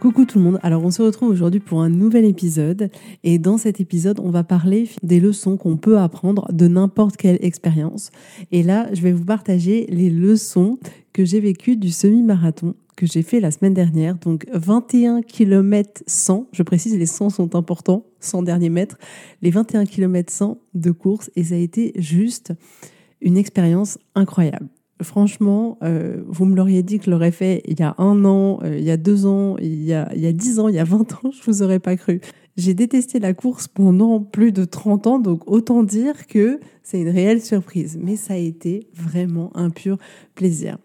Coucou 0.00 0.24
tout 0.24 0.38
le 0.38 0.44
monde, 0.44 0.58
alors 0.62 0.82
on 0.82 0.90
se 0.90 1.02
retrouve 1.02 1.28
aujourd'hui 1.28 1.60
pour 1.60 1.82
un 1.82 1.90
nouvel 1.90 2.24
épisode. 2.24 2.88
Et 3.22 3.38
dans 3.38 3.58
cet 3.58 3.82
épisode 3.82 4.18
on 4.18 4.30
va 4.30 4.42
parler 4.42 4.88
des 5.02 5.20
leçons 5.20 5.58
qu'on 5.58 5.76
peut 5.76 5.98
apprendre 5.98 6.50
de 6.50 6.68
n'importe 6.68 7.18
quelle 7.18 7.36
expérience. 7.44 8.10
Et 8.50 8.62
là 8.62 8.88
je 8.94 9.02
vais 9.02 9.12
vous 9.12 9.26
partager 9.26 9.84
les 9.90 10.08
leçons 10.08 10.78
que 11.12 11.26
j'ai 11.26 11.38
vécues 11.38 11.76
du 11.76 11.90
semi-marathon 11.90 12.74
que 12.96 13.04
j'ai 13.04 13.20
fait 13.20 13.40
la 13.40 13.50
semaine 13.50 13.74
dernière, 13.74 14.16
donc 14.16 14.46
21 14.54 15.20
km 15.20 16.02
100, 16.06 16.48
je 16.52 16.62
précise 16.62 16.96
les 16.96 17.06
100 17.06 17.30
sont 17.30 17.54
importants, 17.54 18.04
100 18.20 18.42
derniers 18.42 18.70
mètres, 18.70 18.98
les 19.42 19.50
21 19.50 19.84
km 19.84 20.32
100 20.32 20.58
de 20.72 20.90
course 20.92 21.30
et 21.36 21.44
ça 21.44 21.56
a 21.56 21.58
été 21.58 21.92
juste 21.96 22.54
une 23.20 23.36
expérience 23.36 23.98
incroyable 24.14 24.68
franchement, 25.02 25.78
euh, 25.82 26.22
vous 26.26 26.44
me 26.44 26.56
l'auriez 26.56 26.82
dit 26.82 26.98
que 26.98 27.06
je 27.06 27.10
l'aurais 27.10 27.30
fait 27.30 27.62
il 27.66 27.78
y 27.78 27.82
a 27.82 27.94
un 27.98 28.24
an, 28.24 28.60
euh, 28.62 28.78
il 28.78 28.84
y 28.84 28.90
a 28.90 28.96
deux 28.96 29.26
ans, 29.26 29.56
il 29.58 29.82
y 29.82 29.92
a, 29.92 30.10
il 30.14 30.20
y 30.20 30.26
a 30.26 30.32
dix 30.32 30.58
ans, 30.58 30.68
il 30.68 30.74
y 30.74 30.78
a 30.78 30.84
vingt 30.84 31.12
ans, 31.12 31.30
je 31.32 31.50
vous 31.50 31.62
aurais 31.62 31.78
pas 31.78 31.96
cru. 31.96 32.20
J'ai 32.56 32.74
détesté 32.74 33.20
la 33.20 33.32
course 33.32 33.68
pendant 33.68 34.20
plus 34.20 34.52
de 34.52 34.64
30 34.64 35.06
ans, 35.06 35.18
donc 35.18 35.50
autant 35.50 35.82
dire 35.82 36.26
que 36.26 36.60
c'est 36.82 37.00
une 37.00 37.08
réelle 37.08 37.40
surprise. 37.40 37.98
Mais 38.02 38.16
ça 38.16 38.34
a 38.34 38.36
été 38.36 38.88
vraiment 38.92 39.50
un 39.54 39.70
pur 39.70 39.98
plaisir. 40.34 40.76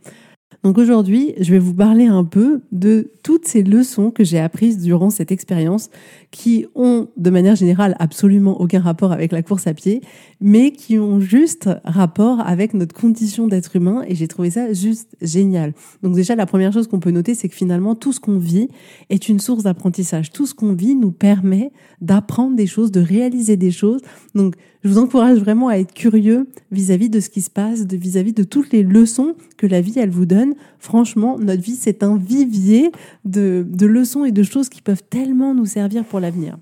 Donc 0.66 0.80
aujourd'hui, 0.80 1.36
je 1.40 1.52
vais 1.52 1.60
vous 1.60 1.76
parler 1.76 2.08
un 2.08 2.24
peu 2.24 2.62
de 2.72 3.12
toutes 3.22 3.48
ces 3.48 3.62
leçons 3.62 4.10
que 4.10 4.24
j'ai 4.24 4.40
apprises 4.40 4.80
durant 4.80 5.12
cette 5.12 5.32
expérience 5.32 5.92
qui 6.32 6.66
ont 6.74 7.08
de 7.18 7.30
manière 7.30 7.56
générale 7.56 7.96
absolument 8.00 8.60
aucun 8.60 8.80
rapport 8.80 9.12
avec 9.12 9.32
la 9.32 9.44
course 9.44 9.68
à 9.68 9.76
pied, 9.76 10.02
mais 10.42 10.72
qui 10.72 10.98
ont 10.98 11.20
juste 11.20 11.70
rapport 11.84 12.40
avec 12.40 12.74
notre 12.74 12.96
condition 12.96 13.46
d'être 13.48 13.76
humain 13.76 14.04
et 14.08 14.16
j'ai 14.16 14.28
trouvé 14.28 14.50
ça 14.50 14.74
juste 14.74 15.16
génial. 15.22 15.76
Donc 16.02 16.16
déjà, 16.16 16.36
la 16.36 16.48
première 16.48 16.74
chose 16.74 16.88
qu'on 16.88 17.00
peut 17.00 17.12
noter, 17.12 17.36
c'est 17.36 17.48
que 17.48 17.56
finalement, 17.56 17.94
tout 17.94 18.12
ce 18.12 18.20
qu'on 18.20 18.40
vit 18.40 18.70
est 19.12 19.30
une 19.30 19.40
source 19.40 19.62
d'apprentissage. 19.62 20.32
Tout 20.32 20.48
ce 20.48 20.56
qu'on 20.56 20.74
vit 20.74 20.96
nous 20.96 21.12
permet 21.12 21.74
d'apprendre 22.02 22.56
des 22.56 22.66
choses, 22.66 22.90
de 22.90 23.02
réaliser 23.02 23.56
des 23.56 23.70
choses. 23.70 24.02
Donc 24.34 24.56
je 24.86 24.90
vous 24.92 25.00
encourage 25.00 25.40
vraiment 25.40 25.68
à 25.68 25.78
être 25.78 25.96
curieux 25.96 26.48
vis-à-vis 26.72 27.10
de 27.10 27.20
ce 27.20 27.32
qui 27.32 27.42
se 27.42 27.50
passe, 27.50 27.88
vis-à-vis 27.88 28.34
de 28.34 28.44
toutes 28.44 28.72
les 28.72 28.84
leçons 28.84 29.34
que 29.58 29.66
la 29.66 29.82
vie, 29.82 29.98
elle 29.98 30.12
vous 30.12 30.28
donne. 30.28 30.54
Franchement, 30.78 31.40
notre 31.40 31.64
vie, 31.64 31.76
c'est 31.76 32.04
un 32.04 32.18
vivier 32.18 32.92
de, 33.26 33.66
de 33.68 33.88
leçons 33.88 34.26
et 34.26 34.32
de 34.32 34.44
choses 34.44 34.70
qui 34.70 34.84
peuvent 34.84 35.02
tellement 35.10 35.56
nous 35.56 35.66
servir 35.66 36.06
pour 36.06 36.20
l'avenir. 36.20 36.60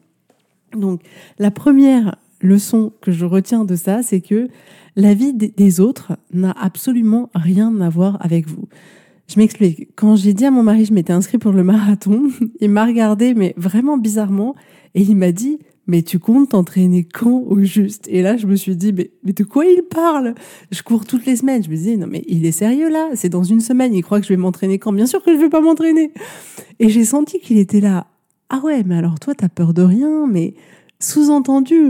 Donc, 0.72 1.02
la 1.38 1.52
première 1.52 2.16
leçon 2.40 2.94
que 3.02 3.12
je 3.12 3.26
retiens 3.26 3.66
de 3.66 3.76
ça, 3.76 4.02
c'est 4.04 4.22
que 4.22 4.48
la 4.96 5.14
vie 5.14 5.34
des 5.34 5.80
autres 5.82 6.14
n'a 6.32 6.56
absolument 6.58 7.30
rien 7.36 7.82
à 7.82 7.90
voir 7.90 8.18
avec 8.22 8.48
vous. 8.48 8.70
Je 9.28 9.38
m'explique. 9.38 9.90
Quand 9.98 10.16
j'ai 10.16 10.34
dit 10.34 10.46
à 10.46 10.52
mon 10.52 10.64
mari, 10.64 10.86
je 10.86 10.94
m'étais 10.94 11.12
inscrit 11.12 11.40
pour 11.40 11.52
le 11.52 11.66
marathon, 11.66 12.30
il 12.62 12.70
m'a 12.70 12.86
regardé, 12.86 13.34
mais 13.34 13.54
vraiment 13.58 13.98
bizarrement, 13.98 14.56
et 14.96 15.02
il 15.02 15.18
m'a 15.18 15.34
dit, 15.34 15.60
mais 15.88 16.02
tu 16.02 16.20
comptes 16.20 16.50
t'entraîner 16.50 17.04
quand 17.04 17.44
au 17.48 17.62
juste? 17.62 18.08
Et 18.10 18.22
là, 18.22 18.38
je 18.38 18.48
me 18.48 18.56
suis 18.56 18.76
dit, 18.76 18.94
mais, 18.94 19.12
de 19.34 19.44
quoi 19.44 19.66
il 19.66 19.84
parle? 19.84 20.34
Je 20.72 20.82
cours 20.82 21.06
toutes 21.06 21.26
les 21.26 21.36
semaines. 21.36 21.64
Je 21.64 21.70
me 21.70 21.76
disais, 21.76 21.98
non, 21.98 22.08
mais 22.10 22.24
il 22.28 22.46
est 22.46 22.52
sérieux 22.52 22.90
là? 22.90 23.10
C'est 23.16 23.30
dans 23.30 23.44
une 23.44 23.60
semaine, 23.60 23.94
il 23.94 24.04
croit 24.04 24.20
que 24.20 24.26
je 24.26 24.34
vais 24.34 24.38
m'entraîner 24.38 24.80
quand? 24.80 24.94
Bien 24.94 25.06
sûr 25.06 25.22
que 25.24 25.34
je 25.34 25.40
vais 25.40 25.50
pas 25.50 25.62
m'entraîner. 25.62 26.12
Et 26.80 26.90
j'ai 26.90 27.04
senti 27.04 27.40
qu'il 27.40 27.58
était 27.58 27.82
là. 27.82 28.08
Ah 28.50 28.62
ouais, 28.64 28.84
mais 28.84 28.96
alors 28.96 29.20
toi, 29.20 29.34
t'as 29.36 29.50
peur 29.50 29.74
de 29.74 29.82
rien, 29.82 30.28
mais 30.28 30.54
sous-entendu, 31.00 31.82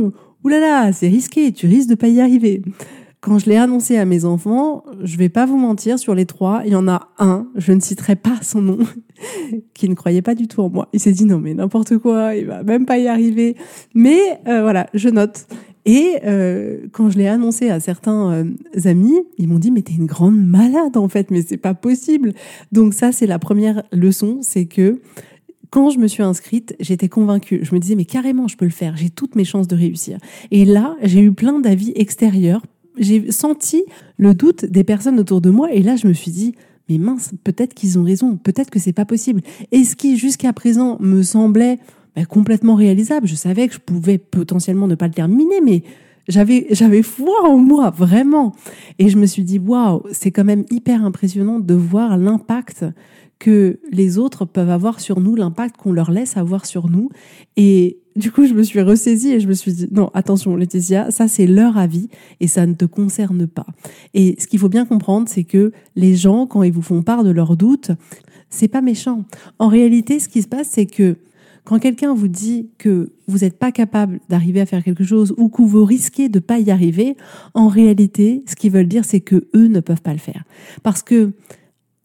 oulala, 0.44 0.94
c'est 0.94 1.10
risqué, 1.10 1.52
tu 1.52 1.68
risques 1.68 1.90
de 1.90 1.96
pas 1.96 2.08
y 2.08 2.20
arriver. 2.22 2.62
Quand 3.24 3.40
je 3.40 3.46
l'ai 3.46 3.56
annoncé 3.56 3.96
à 3.96 4.04
mes 4.04 4.26
enfants, 4.26 4.84
je 5.02 5.16
vais 5.16 5.30
pas 5.30 5.46
vous 5.46 5.58
mentir, 5.58 5.98
sur 5.98 6.14
les 6.14 6.26
trois, 6.26 6.64
il 6.66 6.74
y 6.74 6.76
en 6.76 6.90
a 6.90 7.08
un, 7.18 7.48
je 7.56 7.72
ne 7.72 7.80
citerai 7.80 8.18
pas 8.18 8.38
son 8.42 8.62
nom, 8.62 8.80
qui 9.74 9.88
ne 9.88 9.94
croyait 9.94 10.22
pas 10.22 10.36
du 10.36 10.50
tout 10.50 10.60
en 10.60 10.70
moi. 10.70 10.90
Il 10.92 11.00
s'est 11.00 11.14
dit 11.14 11.24
non 11.24 11.40
mais 11.40 11.54
n'importe 11.54 11.98
quoi, 12.00 12.36
il 12.36 12.48
va 12.48 12.64
même 12.64 12.86
pas 12.86 12.98
y 12.98 13.08
arriver. 13.08 13.56
Mais 13.96 14.20
euh, 14.50 14.64
voilà, 14.64 14.88
je 14.94 15.08
note. 15.08 15.48
Et 15.86 16.18
euh, 16.26 16.80
quand 16.92 17.10
je 17.10 17.18
l'ai 17.18 17.30
annoncé 17.30 17.70
à 17.70 17.80
certains 17.80 18.30
euh, 18.34 18.44
amis, 18.84 19.22
ils 19.38 19.48
m'ont 19.48 19.60
dit 19.60 19.72
mais 19.72 19.84
t'es 19.84 19.94
une 19.94 20.06
grande 20.06 20.46
malade 20.46 20.98
en 20.98 21.08
fait, 21.08 21.32
mais 21.32 21.44
c'est 21.44 21.56
pas 21.56 21.74
possible. 21.74 22.34
Donc 22.74 22.94
ça 22.94 23.14
c'est 23.14 23.28
la 23.28 23.40
première 23.40 23.84
leçon, 23.94 24.40
c'est 24.42 24.66
que 24.66 25.00
quand 25.70 25.92
je 25.92 25.98
me 25.98 26.08
suis 26.08 26.24
inscrite, 26.24 26.76
j'étais 26.82 27.08
convaincue. 27.08 27.62
Je 27.64 27.74
me 27.74 27.80
disais, 27.80 27.96
mais 27.96 28.06
carrément, 28.06 28.48
je 28.48 28.56
peux 28.58 28.66
le 28.66 28.70
faire. 28.70 28.96
J'ai 28.96 29.10
toutes 29.10 29.36
mes 29.36 29.44
chances 29.44 29.68
de 29.68 29.76
réussir. 29.76 30.20
Et 30.52 30.66
là, 30.66 30.96
j'ai 31.02 31.22
eu 31.22 31.32
plein 31.32 31.60
d'avis 31.60 31.94
extérieurs 31.96 32.62
j'ai 32.98 33.32
senti 33.32 33.84
le 34.18 34.34
doute 34.34 34.66
des 34.66 34.84
personnes 34.84 35.20
autour 35.20 35.42
de 35.42 35.50
moi 35.50 35.72
et 35.72 35.82
là 35.82 35.96
je 35.96 36.08
me 36.08 36.14
suis 36.14 36.32
dit 36.32 36.56
mais 36.90 36.98
mince, 36.98 37.32
peut-être 37.44 37.74
qu'ils 37.74 37.98
ont 37.98 38.04
raison, 38.04 38.36
peut-être 38.36 38.70
que 38.70 38.80
c'est 38.80 38.94
pas 38.94 39.06
possible. 39.06 39.42
Et 39.72 39.84
ce 39.84 39.96
qui 39.96 40.18
jusqu'à 40.18 40.52
présent 40.52 40.98
me 41.00 41.24
semblait 41.24 41.80
bah, 42.16 42.26
complètement 42.26 42.76
réalisable, 42.76 43.28
je 43.28 43.36
savais 43.36 43.68
que 43.68 43.76
je 43.76 43.80
pouvais 43.80 44.18
potentiellement 44.18 44.88
ne 44.88 44.96
pas 44.96 45.08
le 45.08 45.14
terminer, 45.14 45.62
mais 45.62 45.84
j'avais 46.28 46.68
j'avais 46.72 47.02
foi 47.02 47.48
en 47.48 47.58
moi 47.58 47.90
vraiment. 47.90 48.54
Et 49.00 49.10
je 49.10 49.18
me 49.18 49.26
suis 49.26 49.44
dit 49.44 49.60
waouh, 49.60 50.04
c'est 50.12 50.32
quand 50.32 50.44
même 50.44 50.66
hyper 50.72 51.04
impressionnant 51.06 51.60
de 51.60 51.74
voir 51.74 52.18
l'impact 52.18 52.86
que 53.44 53.82
les 53.92 54.18
autres 54.18 54.46
peuvent 54.46 54.70
avoir 54.70 55.02
sur 55.02 55.20
nous, 55.20 55.36
l'impact 55.36 55.76
qu'on 55.76 55.92
leur 55.92 56.12
laisse 56.12 56.38
avoir 56.38 56.66
sur 56.66 56.90
nous. 56.90 57.10
Et 57.58 57.98
du 58.16 58.32
coup, 58.32 58.46
je 58.46 58.54
me 58.54 58.64
suis 58.64 58.82
ressaisie 58.82 59.34
et 59.34 59.42
je 59.42 59.50
me 59.50 59.54
suis 59.54 59.74
dit, 59.74 59.88
non, 59.92 60.10
attention, 60.14 60.56
Laetitia, 60.56 61.12
ça 61.12 61.28
c'est 61.28 61.46
leur 61.46 61.78
avis 61.78 62.08
et 62.40 62.48
ça 62.48 62.66
ne 62.66 62.74
te 62.74 62.86
concerne 62.86 63.46
pas. 63.46 63.66
Et 64.14 64.38
ce 64.40 64.48
qu'il 64.48 64.60
faut 64.60 64.70
bien 64.70 64.86
comprendre, 64.86 65.28
c'est 65.28 65.44
que 65.44 65.74
les 65.98 66.16
gens, 66.16 66.48
quand 66.48 66.64
ils 66.64 66.72
vous 66.72 66.82
font 66.82 67.04
part 67.04 67.26
de 67.26 67.32
leurs 67.32 67.58
doutes, 67.58 67.92
c'est 68.50 68.70
pas 68.70 68.82
méchant. 68.82 69.26
En 69.60 69.68
réalité, 69.68 70.22
ce 70.22 70.30
qui 70.30 70.42
se 70.42 70.48
passe, 70.48 70.70
c'est 70.72 70.86
que 70.86 71.18
quand 71.66 71.80
quelqu'un 71.80 72.14
vous 72.14 72.30
dit 72.30 72.70
que 72.78 73.12
vous 73.28 73.40
n'êtes 73.40 73.60
pas 73.60 73.74
capable 73.74 74.22
d'arriver 74.30 74.62
à 74.62 74.66
faire 74.66 74.86
quelque 74.86 75.04
chose 75.04 75.34
ou 75.38 75.50
que 75.50 75.64
vous 75.64 75.84
risquez 75.84 76.30
de 76.30 76.40
pas 76.40 76.60
y 76.60 76.72
arriver, 76.72 77.18
en 77.56 77.68
réalité, 77.68 78.46
ce 78.48 78.56
qu'ils 78.56 78.72
veulent 78.72 78.88
dire, 78.88 79.04
c'est 79.04 79.20
que 79.20 79.48
eux 79.54 79.68
ne 79.68 79.82
peuvent 79.82 80.02
pas 80.02 80.14
le 80.14 80.20
faire. 80.20 80.46
Parce 80.82 81.04
que 81.04 81.34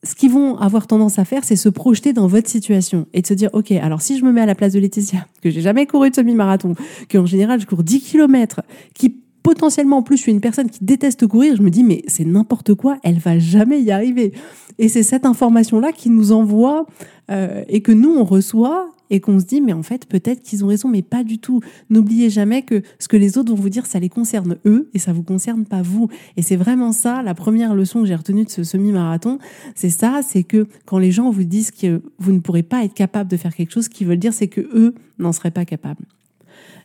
ce 0.05 0.15
qu'ils 0.15 0.31
vont 0.31 0.57
avoir 0.59 0.87
tendance 0.87 1.19
à 1.19 1.25
faire, 1.25 1.45
c'est 1.45 1.57
se 1.57 1.69
projeter 1.69 2.13
dans 2.13 2.27
votre 2.27 2.49
situation 2.49 3.07
et 3.13 3.23
de 3.23 3.27
se 3.27 3.35
dire, 3.35 3.51
OK, 3.53 3.73
alors 3.73 4.01
si 4.01 4.19
je 4.19 4.25
me 4.25 4.33
mets 4.33 4.41
à 4.41 4.47
la 4.47 4.55
place 4.55 4.73
de 4.73 4.81
Laetitia, 4.81 5.27
que 5.43 5.51
j'ai 5.51 5.61
jamais 5.61 5.87
couru 5.87 6.11
de 6.11 6.15
semi-marathon, 6.15 6.75
qu'en 7.11 7.27
général 7.27 7.61
je 7.61 7.67
cours 7.67 7.83
10 7.83 8.01
km, 8.01 8.63
qui 8.95 9.17
potentiellement 9.43 9.99
en 9.99 10.03
plus 10.03 10.17
je 10.17 10.23
suis 10.23 10.33
une 10.33 10.41
personne 10.41 10.71
qui 10.71 10.85
déteste 10.85 11.27
courir, 11.27 11.57
je 11.57 11.63
me 11.63 11.71
dis, 11.71 11.83
mais 11.83 12.03
c'est 12.07 12.25
n'importe 12.25 12.75
quoi, 12.75 12.99
elle 13.03 13.19
va 13.19 13.39
jamais 13.39 13.81
y 13.81 13.91
arriver. 13.91 14.33
Et 14.79 14.89
c'est 14.89 15.03
cette 15.03 15.27
information-là 15.27 15.93
qui 15.93 16.11
nous 16.11 16.33
envoie 16.33 16.87
euh, 17.31 17.65
et 17.69 17.81
que 17.81 17.93
nous, 17.93 18.15
on 18.15 18.25
reçoit 18.25 18.91
et 19.11 19.21
qu'on 19.21 19.39
se 19.39 19.45
dit, 19.45 19.61
mais 19.61 19.73
en 19.73 19.83
fait, 19.83 20.07
peut-être 20.07 20.43
qu'ils 20.43 20.65
ont 20.65 20.69
raison, 20.69 20.89
mais 20.89 21.03
pas 21.03 21.25
du 21.25 21.39
tout. 21.39 21.61
N'oubliez 21.91 22.31
jamais 22.31 22.63
que 22.63 22.83
ce 22.99 23.09
que 23.09 23.17
les 23.17 23.39
autres 23.39 23.55
vont 23.55 23.61
vous 23.61 23.69
dire, 23.69 23.87
ça 23.87 23.99
les 23.99 24.09
concerne 24.09 24.57
eux 24.67 24.91
et 24.95 24.99
ça 24.99 25.13
vous 25.13 25.23
concerne 25.23 25.65
pas 25.65 25.83
vous. 25.83 26.09
Et 26.37 26.43
c'est 26.43 26.57
vraiment 26.57 26.93
ça, 26.93 27.23
la 27.23 27.35
première 27.35 27.75
leçon 27.75 28.01
que 28.01 28.07
j'ai 28.07 28.15
retenue 28.15 28.45
de 28.45 28.51
ce 28.51 28.65
semi-marathon, 28.65 29.39
c'est 29.75 29.91
ça, 29.91 30.21
c'est 30.27 30.43
que 30.43 30.67
quand 30.85 30.99
les 30.99 31.13
gens 31.13 31.31
vous 31.31 31.45
disent 31.45 31.71
que 31.71 32.03
vous 32.19 32.33
ne 32.33 32.41
pourrez 32.41 32.63
pas 32.63 32.85
être 32.85 32.95
capable 32.95 33.31
de 33.31 33.37
faire 33.37 33.55
quelque 33.55 33.73
chose, 33.73 33.85
ce 33.85 33.91
qu'ils 33.91 34.07
veulent 34.07 34.19
dire, 34.19 34.33
c'est 34.33 34.49
que 34.49 34.61
eux 34.61 34.95
n'en 35.19 35.33
seraient 35.33 35.51
pas 35.51 35.65
capables. 35.65 36.05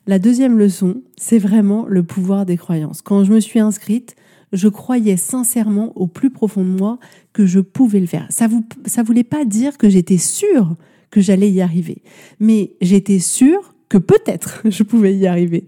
La 0.06 0.20
deuxième 0.20 0.58
leçon, 0.58 1.02
c'est 1.16 1.38
vraiment 1.38 1.86
le 1.88 2.04
pouvoir 2.04 2.46
des 2.46 2.58
croyances. 2.58 3.02
Quand 3.02 3.24
je 3.24 3.32
me 3.32 3.40
suis 3.40 3.62
inscrite, 3.62 4.16
je 4.52 4.68
croyais 4.68 5.18
sincèrement 5.18 5.92
au 5.96 6.08
plus 6.08 6.30
profond 6.30 6.64
de 6.64 6.70
moi 6.70 7.00
que 7.32 7.46
je 7.46 7.60
pouvais 7.60 8.00
le 8.00 8.06
faire. 8.06 8.28
Ça 8.30 8.48
vous, 8.48 8.66
ça 8.86 9.02
voulait 9.02 9.24
pas 9.24 9.46
dire 9.46 9.78
que 9.78 9.90
j'étais 9.90 10.18
sûre 10.18 10.76
que 11.14 11.22
j'allais 11.22 11.52
y 11.52 11.62
arriver, 11.62 12.02
mais 12.40 12.72
j'étais 12.82 13.20
sûre 13.20 13.76
que 13.88 14.00
peut-être 14.00 14.64
je 14.66 14.82
pouvais 14.82 15.16
y 15.16 15.28
arriver. 15.28 15.64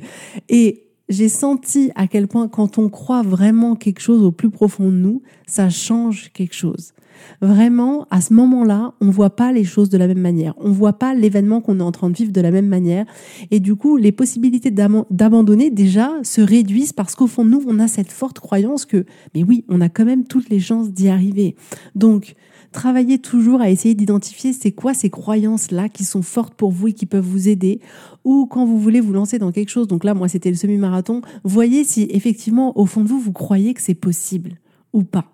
Et 0.49 0.85
j'ai 1.07 1.29
senti 1.29 1.91
à 1.93 2.07
quel 2.07 2.27
point 2.27 2.47
quand 2.47 2.79
on 2.79 2.89
croit 2.89 3.21
vraiment 3.21 3.75
quelque 3.75 3.99
chose 3.99 4.23
au 4.23 4.31
plus 4.31 4.49
profond 4.49 4.85
de 4.85 4.95
nous, 4.95 5.21
ça 5.45 5.69
change 5.69 6.31
quelque 6.33 6.55
chose. 6.55 6.93
Vraiment, 7.41 8.07
à 8.09 8.21
ce 8.21 8.33
moment-là, 8.33 8.95
on 9.01 9.11
voit 9.11 9.35
pas 9.35 9.51
les 9.51 9.63
choses 9.63 9.89
de 9.89 9.99
la 9.99 10.07
même 10.07 10.19
manière. 10.19 10.55
On 10.57 10.71
voit 10.71 10.93
pas 10.93 11.13
l'événement 11.13 11.61
qu'on 11.61 11.79
est 11.79 11.83
en 11.83 11.91
train 11.91 12.09
de 12.09 12.15
vivre 12.15 12.31
de 12.31 12.41
la 12.41 12.49
même 12.49 12.67
manière. 12.67 13.05
Et 13.51 13.59
du 13.59 13.75
coup, 13.75 13.97
les 13.97 14.11
possibilités 14.11 14.71
d'abandonner 14.71 15.69
déjà 15.69 16.11
se 16.23 16.41
réduisent 16.41 16.93
parce 16.93 17.13
qu'au 17.13 17.27
fond 17.27 17.45
de 17.45 17.51
nous, 17.51 17.63
on 17.67 17.77
a 17.77 17.87
cette 17.87 18.11
forte 18.11 18.39
croyance 18.39 18.85
que, 18.85 19.05
mais 19.35 19.43
oui, 19.43 19.63
on 19.69 19.79
a 19.79 19.89
quand 19.89 20.05
même 20.05 20.25
toutes 20.25 20.49
les 20.49 20.59
chances 20.59 20.89
d'y 20.89 21.07
arriver. 21.07 21.55
Donc, 21.93 22.33
travaillez 22.75 23.19
toujours 23.19 23.61
à 23.61 23.69
essayer 23.69 23.95
d'identifier 23.95 24.53
c'est 24.53 24.71
quoi 24.71 24.93
ces 24.93 25.09
croyances-là 25.09 25.89
qui 25.89 26.03
sont 26.03 26.21
fortes 26.21 26.53
pour 26.53 26.71
vous 26.71 26.89
et 26.89 26.93
qui 26.93 27.05
peuvent 27.05 27.25
vous 27.25 27.47
aider. 27.47 27.79
Ou 28.25 28.45
quand 28.45 28.65
vous 28.65 28.79
voulez 28.79 28.99
vous 28.99 29.13
lancer 29.13 29.39
dans 29.39 29.51
quelque 29.51 29.69
chose, 29.69 29.87
donc 29.87 30.03
là, 30.03 30.13
moi, 30.13 30.27
c'était 30.27 30.49
le 30.49 30.57
semi-marathon, 30.57 31.21
voyez 31.43 31.83
si 31.83 32.07
effectivement, 32.11 32.77
au 32.77 32.85
fond 32.85 33.03
de 33.03 33.07
vous, 33.07 33.19
vous 33.19 33.31
croyez 33.31 33.73
que 33.73 33.81
c'est 33.81 33.95
possible 33.95 34.57
ou 34.93 35.03
pas. 35.03 35.31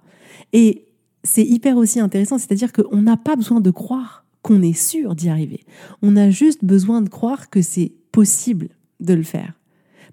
Et 0.53 0.85
c'est 1.23 1.43
hyper 1.43 1.77
aussi 1.77 1.99
intéressant, 1.99 2.38
c'est-à-dire 2.38 2.71
qu'on 2.71 3.01
n'a 3.01 3.17
pas 3.17 3.35
besoin 3.35 3.59
de 3.59 3.71
croire 3.71 4.25
qu'on 4.43 4.61
est 4.61 4.79
sûr 4.79 5.15
d'y 5.15 5.29
arriver. 5.29 5.65
On 6.01 6.15
a 6.15 6.29
juste 6.29 6.63
besoin 6.63 7.01
de 7.01 7.09
croire 7.09 7.49
que 7.49 7.61
c'est 7.61 7.91
possible 8.11 8.69
de 8.99 9.13
le 9.13 9.23
faire. 9.23 9.53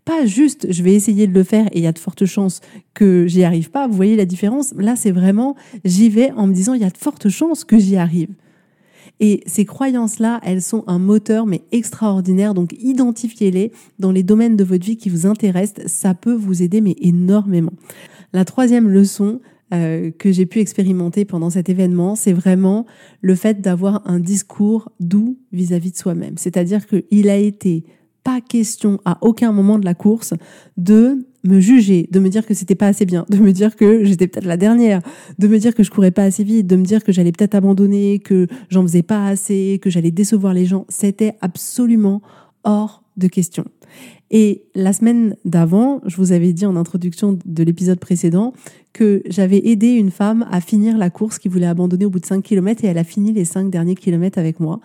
Pas 0.08 0.25
juste 0.25 0.69
je 0.70 0.82
vais 0.82 0.94
essayer 0.94 1.26
de 1.26 1.34
le 1.34 1.44
faire 1.44 1.66
et 1.66 1.81
il 1.81 1.82
y 1.82 1.87
a 1.87 1.93
de 1.93 1.99
fortes 1.99 2.25
chances 2.25 2.62
que 2.94 3.26
j'y 3.26 3.44
arrive 3.44 3.70
pas. 3.70 3.87
Vous 3.87 3.93
voyez 3.93 4.16
la 4.16 4.25
différence? 4.25 4.72
Là, 4.78 4.96
c'est 4.96 5.10
vraiment 5.10 5.55
j'y 5.84 6.08
vais 6.08 6.32
en 6.32 6.46
me 6.46 6.55
disant 6.55 6.72
il 6.72 6.81
y 6.81 6.84
a 6.87 6.88
de 6.88 6.96
fortes 6.96 7.28
chances 7.28 7.62
que 7.62 7.78
j'y 7.78 7.99
arrive. 7.99 8.31
Et 9.20 9.43
ces 9.44 9.66
croyances-là, 9.66 10.40
elles 10.44 10.62
sont 10.62 10.82
un 10.87 10.99
moteur 10.99 11.44
mais 11.44 11.60
extraordinaire. 11.72 12.55
Donc 12.55 12.75
identifiez-les 12.81 13.70
dans 13.99 14.10
les 14.10 14.22
domaines 14.22 14.56
de 14.56 14.64
votre 14.64 14.87
vie 14.87 14.96
qui 14.96 15.10
vous 15.10 15.26
intéressent. 15.26 15.87
Ça 15.88 16.14
peut 16.14 16.32
vous 16.32 16.62
aider 16.62 16.81
mais 16.81 16.96
énormément. 17.02 17.75
La 18.32 18.46
troisième 18.46 18.88
leçon, 18.88 19.43
euh, 19.75 20.11
que 20.11 20.32
j'ai 20.32 20.46
pu 20.46 20.61
expérimenter 20.61 21.26
pendant 21.26 21.50
cet 21.50 21.69
événement, 21.69 22.16
c'est 22.16 22.32
vraiment 22.32 22.87
le 23.20 23.34
fait 23.34 23.61
d'avoir 23.61 24.00
un 24.06 24.20
discours 24.20 24.90
doux 25.00 25.37
vis-à-vis 25.52 25.90
de 25.90 25.99
soi-même. 25.99 26.38
C'est-à-dire 26.38 26.87
qu'il 26.87 27.28
a 27.28 27.37
été 27.37 27.84
pas 28.28 28.42
question 28.42 29.00
à 29.06 29.16
aucun 29.22 29.52
moment 29.52 29.78
de 29.78 29.86
la 29.86 29.94
course 29.94 30.34
de 30.76 31.26
me 31.44 31.60
juger, 31.60 32.10
de 32.12 32.20
me 32.20 32.28
dire 32.28 32.44
que 32.44 32.52
c'était 32.52 32.75
pas 32.75 32.88
assez 32.88 33.06
bien, 33.06 33.25
de 33.30 33.38
me 33.38 33.52
dire 33.52 33.75
que 33.75 34.04
j'étais 34.04 34.26
peut-être 34.26 34.44
la 34.44 34.58
dernière, 34.58 35.00
de 35.38 35.48
me 35.48 35.58
dire 35.58 35.75
que 35.75 35.82
je 35.82 35.90
courais 35.90 36.10
pas 36.10 36.25
assez 36.25 36.44
vite, 36.44 36.66
de 36.66 36.76
me 36.76 36.84
dire 36.84 37.02
que 37.02 37.10
j'allais 37.10 37.32
peut-être 37.32 37.54
abandonner, 37.54 38.19
que 38.19 38.46
j'en 38.69 38.82
faisais 38.82 39.02
pas 39.02 39.28
assez, 39.28 39.80
que 39.80 39.88
j'allais 39.88 40.10
décevoir 40.10 40.52
les 40.52 40.66
gens. 40.66 40.84
C'était 40.90 41.36
absolument 41.40 42.20
hors 42.64 43.02
de 43.16 43.28
question. 43.28 43.64
Et 44.30 44.64
la 44.75 44.92
semaine 44.92 45.34
d'avant, 45.46 46.02
je 46.04 46.19
vous 46.19 46.32
avais 46.32 46.52
dit 46.52 46.66
en 46.66 46.76
introduction 46.76 47.38
de 47.46 47.62
l'épisode 47.62 47.98
précédent 47.98 48.52
que 48.99 49.23
j'avais 49.29 49.61
aidé 49.65 49.91
une 49.91 50.11
femme 50.11 50.45
à 50.50 50.61
finir 50.61 50.99
la 50.99 51.09
course 51.09 51.39
qui 51.39 51.47
voulait 51.47 51.67
abandonner 51.67 52.05
au 52.05 52.11
bout 52.11 52.19
de 52.19 52.27
5 52.27 52.43
km 52.43 52.85
et 52.85 52.89
elle 52.89 52.99
a 52.99 53.05
fini 53.05 53.33
les 53.33 53.45
5 53.45 53.71
derniers 53.71 53.95
kilomètres 53.95 54.39
avec 54.39 54.59
moi. 54.59 54.81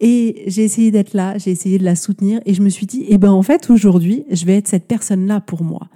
Et 0.00 0.42
j'ai 0.48 0.64
essayé 0.64 0.90
d'être 0.90 1.14
là, 1.14 1.38
j'ai 1.38 1.52
essayé 1.52 1.78
de 1.78 1.84
la 1.84 1.94
soutenir 1.94 2.40
et 2.46 2.52
je 2.54 2.62
me 2.62 2.68
suis 2.68 2.84
dit, 2.84 3.04
eh 3.08 3.16
ben 3.16 3.30
en 3.30 3.42
fait 3.42 3.70
aujourd'hui, 3.70 4.24
je 4.28 4.44
vais 4.44 4.56
être 4.56 4.66
cette 4.66 4.88
personne-là 4.88 5.40
pour 5.40 5.62
moi. 5.62 5.88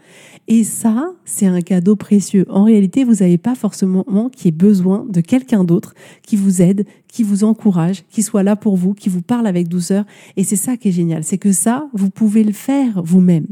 Et 0.47 0.63
ça, 0.63 1.13
c'est 1.25 1.47
un 1.47 1.61
cadeau 1.61 1.97
précieux. 1.97 2.47
En 2.49 2.63
réalité, 2.63 3.03
vous 3.03 3.15
n'avez 3.15 3.39
pas 3.39 3.57
forcément 3.57 4.05
qui 4.33 4.47
ait 4.47 4.53
besoin 4.53 5.05
de 5.09 5.21
quelqu'un 5.21 5.65
d'autre 5.65 5.95
qui 6.23 6.37
vous 6.37 6.63
aide, 6.63 6.87
qui 7.09 7.25
vous 7.25 7.43
encourage, 7.43 8.05
qui 8.09 8.23
soit 8.23 8.45
là 8.45 8.55
pour 8.55 8.77
vous, 8.77 8.95
qui 8.95 9.09
vous 9.09 9.21
parle 9.21 9.49
avec 9.49 9.67
douceur. 9.67 10.05
Et 10.37 10.45
c'est 10.45 10.55
ça 10.55 10.77
qui 10.77 10.91
est 10.91 10.93
génial, 10.93 11.25
c'est 11.25 11.39
que 11.39 11.51
ça, 11.51 11.89
vous 11.93 12.11
pouvez 12.11 12.45
le 12.45 12.53
faire 12.53 13.03
vous-même. 13.03 13.49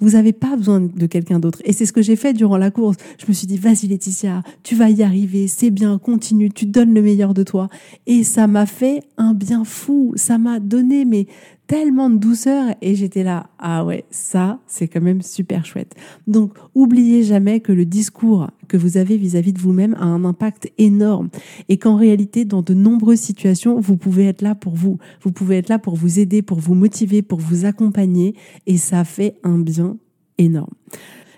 Vous 0.00 0.10
n'avez 0.10 0.32
pas 0.32 0.56
besoin 0.56 0.80
de 0.80 1.06
quelqu'un 1.06 1.38
d'autre. 1.38 1.60
Et 1.64 1.72
c'est 1.72 1.86
ce 1.86 1.92
que 1.92 2.02
j'ai 2.02 2.16
fait 2.16 2.32
durant 2.32 2.56
la 2.56 2.70
course. 2.70 2.96
Je 3.18 3.26
me 3.28 3.32
suis 3.32 3.46
dit, 3.46 3.58
vas-y 3.58 3.86
Laetitia, 3.86 4.42
tu 4.62 4.74
vas 4.74 4.90
y 4.90 5.02
arriver, 5.02 5.48
c'est 5.48 5.70
bien, 5.70 5.98
continue, 5.98 6.50
tu 6.50 6.66
donnes 6.66 6.94
le 6.94 7.02
meilleur 7.02 7.34
de 7.34 7.42
toi. 7.42 7.68
Et 8.06 8.24
ça 8.24 8.46
m'a 8.46 8.66
fait 8.66 9.02
un 9.16 9.34
bien 9.34 9.64
fou. 9.64 10.12
Ça 10.16 10.38
m'a 10.38 10.60
donné 10.60 11.04
mais 11.04 11.26
tellement 11.72 12.10
de 12.10 12.18
douceur 12.18 12.74
et 12.82 12.94
j'étais 12.94 13.22
là, 13.22 13.46
ah 13.58 13.82
ouais, 13.82 14.04
ça, 14.10 14.60
c'est 14.66 14.88
quand 14.88 15.00
même 15.00 15.22
super 15.22 15.64
chouette. 15.64 15.94
Donc, 16.26 16.52
oubliez 16.74 17.22
jamais 17.22 17.60
que 17.60 17.72
le 17.72 17.86
discours 17.86 18.50
que 18.68 18.76
vous 18.76 18.98
avez 18.98 19.16
vis-à-vis 19.16 19.54
de 19.54 19.58
vous-même 19.58 19.94
a 19.94 20.04
un 20.04 20.26
impact 20.26 20.70
énorme 20.76 21.30
et 21.70 21.78
qu'en 21.78 21.96
réalité, 21.96 22.44
dans 22.44 22.60
de 22.60 22.74
nombreuses 22.74 23.20
situations, 23.20 23.80
vous 23.80 23.96
pouvez 23.96 24.26
être 24.26 24.42
là 24.42 24.54
pour 24.54 24.74
vous. 24.74 24.98
Vous 25.22 25.32
pouvez 25.32 25.56
être 25.56 25.70
là 25.70 25.78
pour 25.78 25.96
vous 25.96 26.18
aider, 26.18 26.42
pour 26.42 26.60
vous 26.60 26.74
motiver, 26.74 27.22
pour 27.22 27.40
vous 27.40 27.64
accompagner 27.64 28.34
et 28.66 28.76
ça 28.76 29.02
fait 29.04 29.36
un 29.42 29.58
bien 29.58 29.96
énorme. 30.36 30.74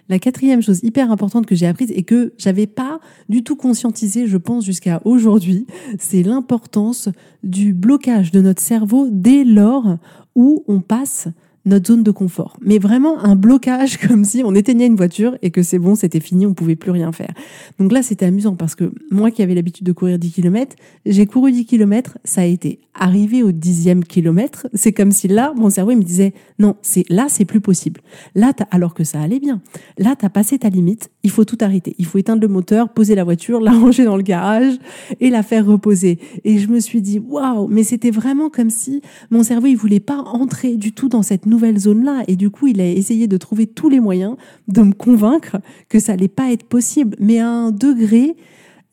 La 0.09 0.19
quatrième 0.19 0.61
chose 0.61 0.81
hyper 0.83 1.11
importante 1.11 1.47
que 1.47 1.55
j'ai 1.55 1.67
apprise 1.67 1.91
et 1.91 2.03
que 2.03 2.35
j'avais 2.37 2.67
pas 2.67 3.01
du 3.31 3.43
tout 3.43 3.57
conscientisé, 3.57 4.27
je 4.27 4.37
pense, 4.37 4.65
jusqu'à 4.65 5.01
aujourd'hui, 5.05 5.67
c'est 5.99 6.23
l'importance 6.23 7.09
du 7.43 7.73
blocage 7.73 8.31
de 8.31 8.43
notre 8.43 8.61
cerveau 8.61 9.09
dès 9.11 9.45
lors 9.45 9.97
où 10.35 10.65
on 10.69 10.81
passe 10.81 11.29
notre 11.65 11.89
zone 11.89 12.03
de 12.03 12.11
confort. 12.11 12.57
Mais 12.61 12.79
vraiment 12.79 13.19
un 13.19 13.37
blocage 13.37 13.99
comme 14.09 14.25
si 14.25 14.43
on 14.45 14.55
éteignait 14.55 14.87
une 14.87 14.97
voiture 14.97 15.37
et 15.43 15.51
que 15.51 15.63
c'est 15.63 15.79
bon, 15.79 15.95
c'était 15.95 16.21
fini, 16.21 16.47
on 16.47 16.55
pouvait 16.55 16.77
plus 16.77 16.91
rien 16.91 17.13
faire. 17.13 17.33
Donc 17.79 17.93
là, 17.93 18.03
c'était 18.03 18.27
amusant 18.27 18.55
parce 18.55 18.75
que 18.75 18.93
moi 19.11 19.31
qui 19.31 19.43
avais 19.43 19.55
l'habitude 19.55 19.87
de 19.87 19.93
courir 19.93 20.19
10 20.19 20.33
km, 20.33 20.77
j'ai 21.07 21.27
couru 21.27 21.53
10 21.53 21.67
km, 21.67 22.19
ça 22.25 22.43
a 22.43 22.45
été 22.45 22.81
arrivé 22.95 23.43
au 23.43 23.53
dixième 23.53 24.05
kilomètre, 24.05 24.69
c'est 24.73 24.93
comme 24.93 25.11
si 25.11 25.29
là, 25.29 25.53
mon 25.57 25.69
cerveau 25.69 25.91
il 25.91 25.99
me 25.99 26.03
disait 26.03 26.33
non, 26.59 26.77
c'est 26.83 27.05
là, 27.09 27.27
c'est 27.29 27.45
plus 27.45 27.61
possible. 27.61 28.01
Là, 28.35 28.53
alors 28.71 28.95
que 28.95 29.05
ça 29.05 29.21
allait 29.21 29.41
bien. 29.41 29.61
Là, 29.99 30.15
tu 30.19 30.25
as 30.25 30.31
passé 30.31 30.59
ta 30.59 30.69
limite, 30.69 31.11
il 31.23 31.31
faut 31.31 31.45
tout 31.45 31.59
arrêter. 31.61 31.95
Il 31.99 32.07
faut 32.07 32.19
éteindre 32.19 32.43
le 32.43 32.49
moteur, 32.49 32.91
poser 32.91 33.15
la 33.15 33.25
voiture, 33.25 33.61
la 33.65 33.73
ranger 33.73 34.05
dans 34.05 34.17
le 34.17 34.23
garage 34.23 34.75
et 35.21 35.31
la 35.31 35.43
faire 35.43 35.67
reposer. 35.67 36.19
Et 36.45 36.59
je 36.59 36.69
me 36.69 36.81
suis 36.81 37.03
dit 37.03 37.19
waouh, 37.19 37.67
mais 37.69 37.83
c'était 37.83 38.11
vraiment 38.11 38.49
comme 38.49 38.71
si 38.71 39.03
mon 39.31 39.43
cerveau 39.43 39.67
il 39.67 39.77
voulait 39.77 40.01
pas 40.01 40.19
entrer 40.19 40.77
du 40.77 40.93
tout 40.93 41.09
dans 41.09 41.23
cette 41.23 41.47
zone-là. 41.59 42.25
Et 42.29 42.37
du 42.37 42.51
coup, 42.51 42.67
il 42.67 42.81
a 42.81 42.87
essayé 42.87 43.27
de 43.27 43.37
trouver 43.37 43.67
tous 43.67 43.89
les 43.89 44.01
moyens 44.01 44.37
de 44.69 44.83
me 44.83 44.93
convaincre 44.93 45.57
que 45.89 45.99
ça 45.99 46.13
allait 46.13 46.29
pas 46.29 46.53
être 46.53 46.65
possible, 46.65 47.17
mais 47.21 47.39
à 47.39 47.49
un 47.49 47.71
degré 47.71 48.37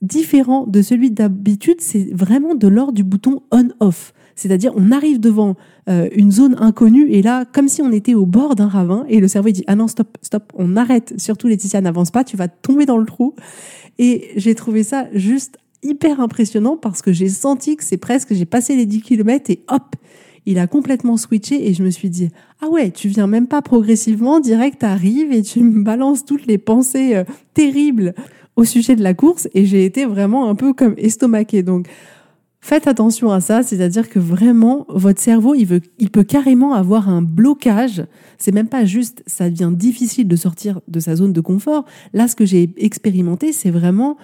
différent 0.02 0.66
de 0.66 0.81
celui 0.81 1.12
d'habitude, 1.12 1.80
c'est 1.80 2.13
vraiment 2.13 2.56
de 2.56 2.68
l'ordre 2.68 2.94
du 2.94 3.03
bouton 3.03 3.41
on-off. 3.51 4.13
C'est-à-dire, 4.36 4.74
on 4.75 4.91
arrive 4.91 5.20
devant 5.20 5.56
euh, 5.88 6.10
une 6.15 6.32
zone 6.32 6.56
inconnue 6.60 7.08
et 7.12 7.22
là, 7.22 7.46
comme 7.46 7.68
si 7.68 7.82
on 7.82 7.91
était 7.91 8.15
au 8.15 8.25
bord 8.25 8.56
d'un 8.56 8.68
ravin 8.68 9.06
et 9.08 9.20
le 9.20 9.27
cerveau 9.27 9.50
dit 9.50 9.63
ah 9.68 9.75
non 9.75 9.88
stop 9.88 10.18
stop, 10.22 10.51
on 10.56 10.75
arrête. 10.77 11.13
Surtout 11.18 11.48
Laetitia, 11.48 11.82
n'avance 11.82 12.10
pas, 12.10 12.24
tu 12.24 12.38
vas 12.38 12.48
tomber 12.48 12.86
dans 12.86 12.98
le 12.98 13.06
trou. 13.06 13.36
Et 14.00 14.30
j'ai 14.36 14.56
trouvé 14.56 14.84
ça 14.84 15.08
juste 15.13 15.58
hyper 15.84 16.20
impressionnant 16.20 16.77
parce 16.77 17.01
que 17.01 17.12
j'ai 17.12 17.30
senti 17.30 17.75
que 17.75 17.84
c'est 17.84 17.98
presque 17.98 18.34
j'ai 18.34 18.46
passé 18.46 18.75
les 18.75 18.86
10 18.86 19.01
km 19.01 19.51
et 19.51 19.63
hop, 19.68 19.96
il 20.45 20.60
a 20.60 20.67
complètement 20.67 21.17
switché 21.17 21.69
et 21.69 21.74
je 21.74 21.83
me 21.83 21.89
suis 21.89 22.10
dit 22.10 22.29
ah 22.62 22.69
ouais, 22.69 22.91
tu 22.91 23.07
viens 23.07 23.27
même 23.27 23.48
pas 23.48 23.62
progressivement, 23.62 24.39
direct 24.39 24.83
arrives 24.83 25.31
et 25.31 25.41
tu 25.41 25.62
me 25.62 25.83
balances 25.83 26.25
toutes 26.25 26.48
les 26.48 26.57
pensées 26.57 27.15
euh, 27.15 27.24
terribles 27.53 28.13
au 28.55 28.63
sujet 28.63 28.95
de 28.95 29.03
la 29.03 29.13
course 29.13 29.48
et 29.53 29.65
j'ai 29.65 29.86
été 29.86 30.05
vraiment 30.05 30.50
un 30.50 30.55
peu 30.55 30.74
comme 30.74 30.95
estomaquée. 30.98 31.63
Donc 31.63 31.88
faites 32.60 32.88
attention 32.88 33.31
à 33.31 33.39
ça, 33.39 33.63
c'est-à-dire 33.63 34.10
que 34.10 34.19
vraiment 34.19 34.86
votre 34.89 35.21
cerveau, 35.21 35.55
il 35.55 35.65
veut 35.65 35.81
il 36.00 36.10
peut 36.10 36.24
carrément 36.24 36.74
avoir 36.74 37.10
un 37.10 37.21
blocage. 37.21 38.03
C'est 38.38 38.53
même 38.53 38.69
pas 38.69 38.86
juste 38.86 39.24
ça 39.27 39.50
devient 39.50 39.71
difficile 39.75 40.27
de 40.27 40.36
sortir 40.36 40.81
de 40.88 41.00
sa 41.00 41.15
zone 41.15 41.33
de 41.33 41.41
confort. 41.41 41.86
Là 42.13 42.27
ce 42.27 42.36
que 42.36 42.45
j'ai 42.45 42.74
expérimenté, 42.77 43.53
c'est 43.53 43.71
vraiment 43.71 44.17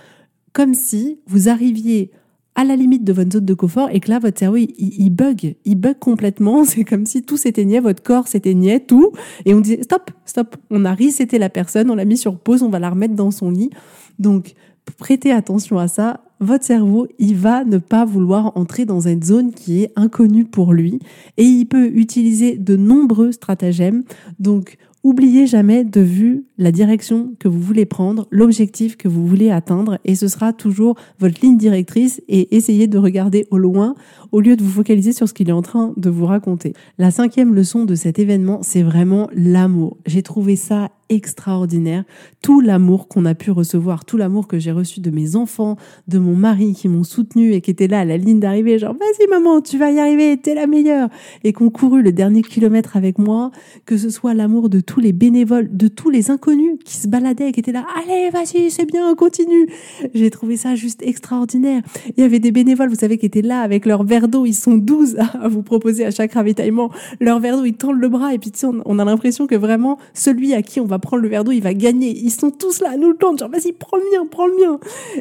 comme 0.53 0.73
si 0.73 1.19
vous 1.27 1.49
arriviez 1.49 2.11
à 2.57 2.63
la 2.63 2.75
limite 2.75 3.03
de 3.03 3.13
votre 3.13 3.31
zone 3.31 3.45
de 3.45 3.53
confort 3.53 3.89
et 3.91 3.99
que 3.99 4.09
là, 4.09 4.17
votre 4.17 4.39
cerveau, 4.39 4.57
il, 4.57 5.09
bug, 5.11 5.55
il 5.63 5.75
bug 5.75 5.99
complètement. 5.99 6.65
C'est 6.65 6.83
comme 6.83 7.05
si 7.05 7.21
tout 7.21 7.37
s'éteignait, 7.37 7.79
votre 7.79 8.03
corps 8.03 8.27
s'éteignait, 8.27 8.79
tout. 8.79 9.13
Et 9.45 9.53
on 9.53 9.61
disait, 9.61 9.83
stop, 9.83 10.09
stop, 10.25 10.57
on 10.71 10.83
a 10.83 10.93
reseté 10.93 11.37
la 11.37 11.49
personne, 11.49 11.89
on 11.91 11.95
l'a 11.95 12.03
mis 12.03 12.17
sur 12.17 12.37
pause, 12.37 12.63
on 12.63 12.69
va 12.69 12.79
la 12.79 12.89
remettre 12.89 13.13
dans 13.13 13.29
son 13.29 13.51
lit. 13.51 13.69
Donc, 14.17 14.55
prêtez 14.97 15.31
attention 15.31 15.77
à 15.77 15.87
ça. 15.87 16.23
Votre 16.39 16.65
cerveau, 16.65 17.07
il 17.19 17.35
va 17.35 17.63
ne 17.63 17.77
pas 17.77 18.05
vouloir 18.05 18.57
entrer 18.57 18.85
dans 18.85 19.07
une 19.07 19.23
zone 19.23 19.53
qui 19.53 19.83
est 19.83 19.91
inconnue 19.95 20.45
pour 20.45 20.73
lui 20.73 20.99
et 21.37 21.43
il 21.43 21.65
peut 21.65 21.87
utiliser 21.87 22.57
de 22.57 22.75
nombreux 22.75 23.31
stratagèmes. 23.31 24.03
Donc, 24.39 24.77
Oubliez 25.03 25.47
jamais 25.47 25.83
de 25.83 26.01
vue 26.01 26.45
la 26.57 26.71
direction 26.71 27.33
que 27.39 27.47
vous 27.47 27.61
voulez 27.61 27.85
prendre, 27.85 28.27
l'objectif 28.31 28.97
que 28.97 29.07
vous 29.07 29.25
voulez 29.25 29.51
atteindre, 29.51 29.99
et 30.05 30.15
ce 30.15 30.27
sera 30.27 30.53
toujours 30.53 30.95
votre 31.19 31.39
ligne 31.41 31.57
directrice, 31.57 32.21
et 32.27 32.55
essayez 32.55 32.87
de 32.87 32.97
regarder 32.97 33.45
au 33.51 33.57
loin 33.57 33.95
au 34.31 34.41
lieu 34.41 34.55
de 34.55 34.63
vous 34.63 34.71
focaliser 34.71 35.13
sur 35.13 35.27
ce 35.29 35.33
qu'il 35.33 35.49
est 35.49 35.53
en 35.53 35.61
train 35.61 35.93
de 35.97 36.09
vous 36.09 36.25
raconter. 36.25 36.73
La 36.97 37.11
cinquième 37.11 37.53
leçon 37.53 37.85
de 37.85 37.95
cet 37.95 38.19
événement, 38.19 38.59
c'est 38.63 38.83
vraiment 38.83 39.29
l'amour. 39.33 39.97
J'ai 40.05 40.23
trouvé 40.23 40.55
ça 40.55 40.89
extraordinaire. 41.09 42.03
Tout 42.41 42.61
l'amour 42.61 43.07
qu'on 43.07 43.25
a 43.25 43.35
pu 43.35 43.51
recevoir, 43.51 44.05
tout 44.05 44.17
l'amour 44.17 44.47
que 44.47 44.59
j'ai 44.59 44.71
reçu 44.71 44.99
de 44.99 45.09
mes 45.09 45.35
enfants, 45.35 45.77
de 46.07 46.19
mon 46.19 46.35
mari 46.35 46.73
qui 46.73 46.87
m'ont 46.87 47.03
soutenu 47.03 47.53
et 47.53 47.61
qui 47.61 47.71
étaient 47.71 47.87
là 47.87 48.01
à 48.01 48.05
la 48.05 48.17
ligne 48.17 48.39
d'arrivée, 48.39 48.79
genre 48.79 48.93
vas-y 48.93 49.27
maman, 49.29 49.61
tu 49.61 49.77
vas 49.77 49.91
y 49.91 49.99
arriver, 49.99 50.37
t'es 50.37 50.55
la 50.55 50.67
meilleure, 50.67 51.09
et 51.43 51.53
qu'on 51.53 51.69
couru 51.69 52.01
le 52.01 52.11
dernier 52.11 52.41
kilomètre 52.41 52.97
avec 52.97 53.17
moi, 53.19 53.51
que 53.85 53.97
ce 53.97 54.09
soit 54.09 54.33
l'amour 54.33 54.69
de 54.69 54.79
tous 54.79 54.99
les 54.99 55.13
bénévoles, 55.13 55.69
de 55.75 55.87
tous 55.87 56.09
les 56.09 56.31
inconnus 56.31 56.77
qui 56.83 56.97
se 56.97 57.07
baladaient 57.07 57.51
qui 57.51 57.59
étaient 57.59 57.71
là, 57.71 57.85
allez 57.97 58.29
vas-y, 58.29 58.71
c'est 58.71 58.85
bien, 58.85 59.13
continue. 59.15 59.67
J'ai 60.13 60.29
trouvé 60.29 60.57
ça 60.57 60.75
juste 60.75 61.01
extraordinaire. 61.03 61.81
Il 62.15 62.21
y 62.21 62.23
avait 62.23 62.39
des 62.39 62.51
bénévoles, 62.51 62.89
vous 62.89 62.95
savez, 62.95 63.17
qui 63.17 63.25
étaient 63.25 63.41
là 63.41 63.61
avec 63.61 63.85
leur 63.85 64.03
verre 64.03 64.27
d'eau, 64.27 64.45
ils 64.45 64.53
sont 64.53 64.77
12 64.77 65.17
à 65.41 65.47
vous 65.47 65.63
proposer 65.63 66.05
à 66.05 66.11
chaque 66.11 66.33
ravitaillement 66.33 66.91
leur 67.19 67.39
verre 67.39 67.57
d'eau, 67.57 67.65
ils 67.65 67.73
tendent 67.73 67.99
le 67.99 68.09
bras 68.09 68.33
et 68.33 68.39
puis 68.39 68.51
tu 68.51 68.59
sais, 68.59 68.67
on 68.85 68.99
a 68.99 69.05
l'impression 69.05 69.47
que 69.47 69.55
vraiment 69.55 69.97
celui 70.13 70.53
à 70.53 70.61
qui 70.61 70.79
on 70.79 70.85
va 70.85 70.96
prendre 70.99 71.23
le 71.23 71.29
verre 71.29 71.43
d'eau, 71.43 71.51
il 71.51 71.61
va 71.61 71.73
gagner. 71.73 72.17
Ils 72.17 72.31
sont 72.31 72.51
tous 72.51 72.81
là 72.81 72.97
nous 72.97 73.09
le 73.09 73.17
tendre, 73.17 73.39
genre 73.39 73.49
vas-y, 73.49 73.73
prends 73.73 73.97
le 73.97 74.03
mien, 74.11 74.27
prends 74.29 74.47
le 74.47 74.55
mien. 74.55 74.79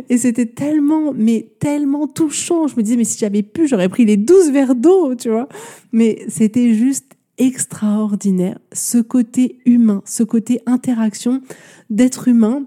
Et 0.08 0.18
c'était 0.18 0.46
tellement, 0.46 1.12
mais 1.14 1.48
tellement 1.58 2.06
touchant. 2.06 2.68
Je 2.68 2.76
me 2.76 2.82
disais, 2.82 2.96
mais 2.96 3.04
si 3.04 3.18
j'avais 3.18 3.42
pu, 3.42 3.68
j'aurais 3.68 3.88
pris 3.88 4.04
les 4.04 4.16
12 4.16 4.50
verres 4.50 4.74
d'eau, 4.74 5.14
tu 5.14 5.30
vois. 5.30 5.48
Mais 5.92 6.24
c'était 6.28 6.74
juste 6.74 7.16
extraordinaire, 7.38 8.58
ce 8.72 8.98
côté 8.98 9.58
humain, 9.66 10.02
ce 10.06 10.22
côté 10.22 10.60
interaction 10.66 11.42
d'être 11.90 12.28
humain 12.28 12.64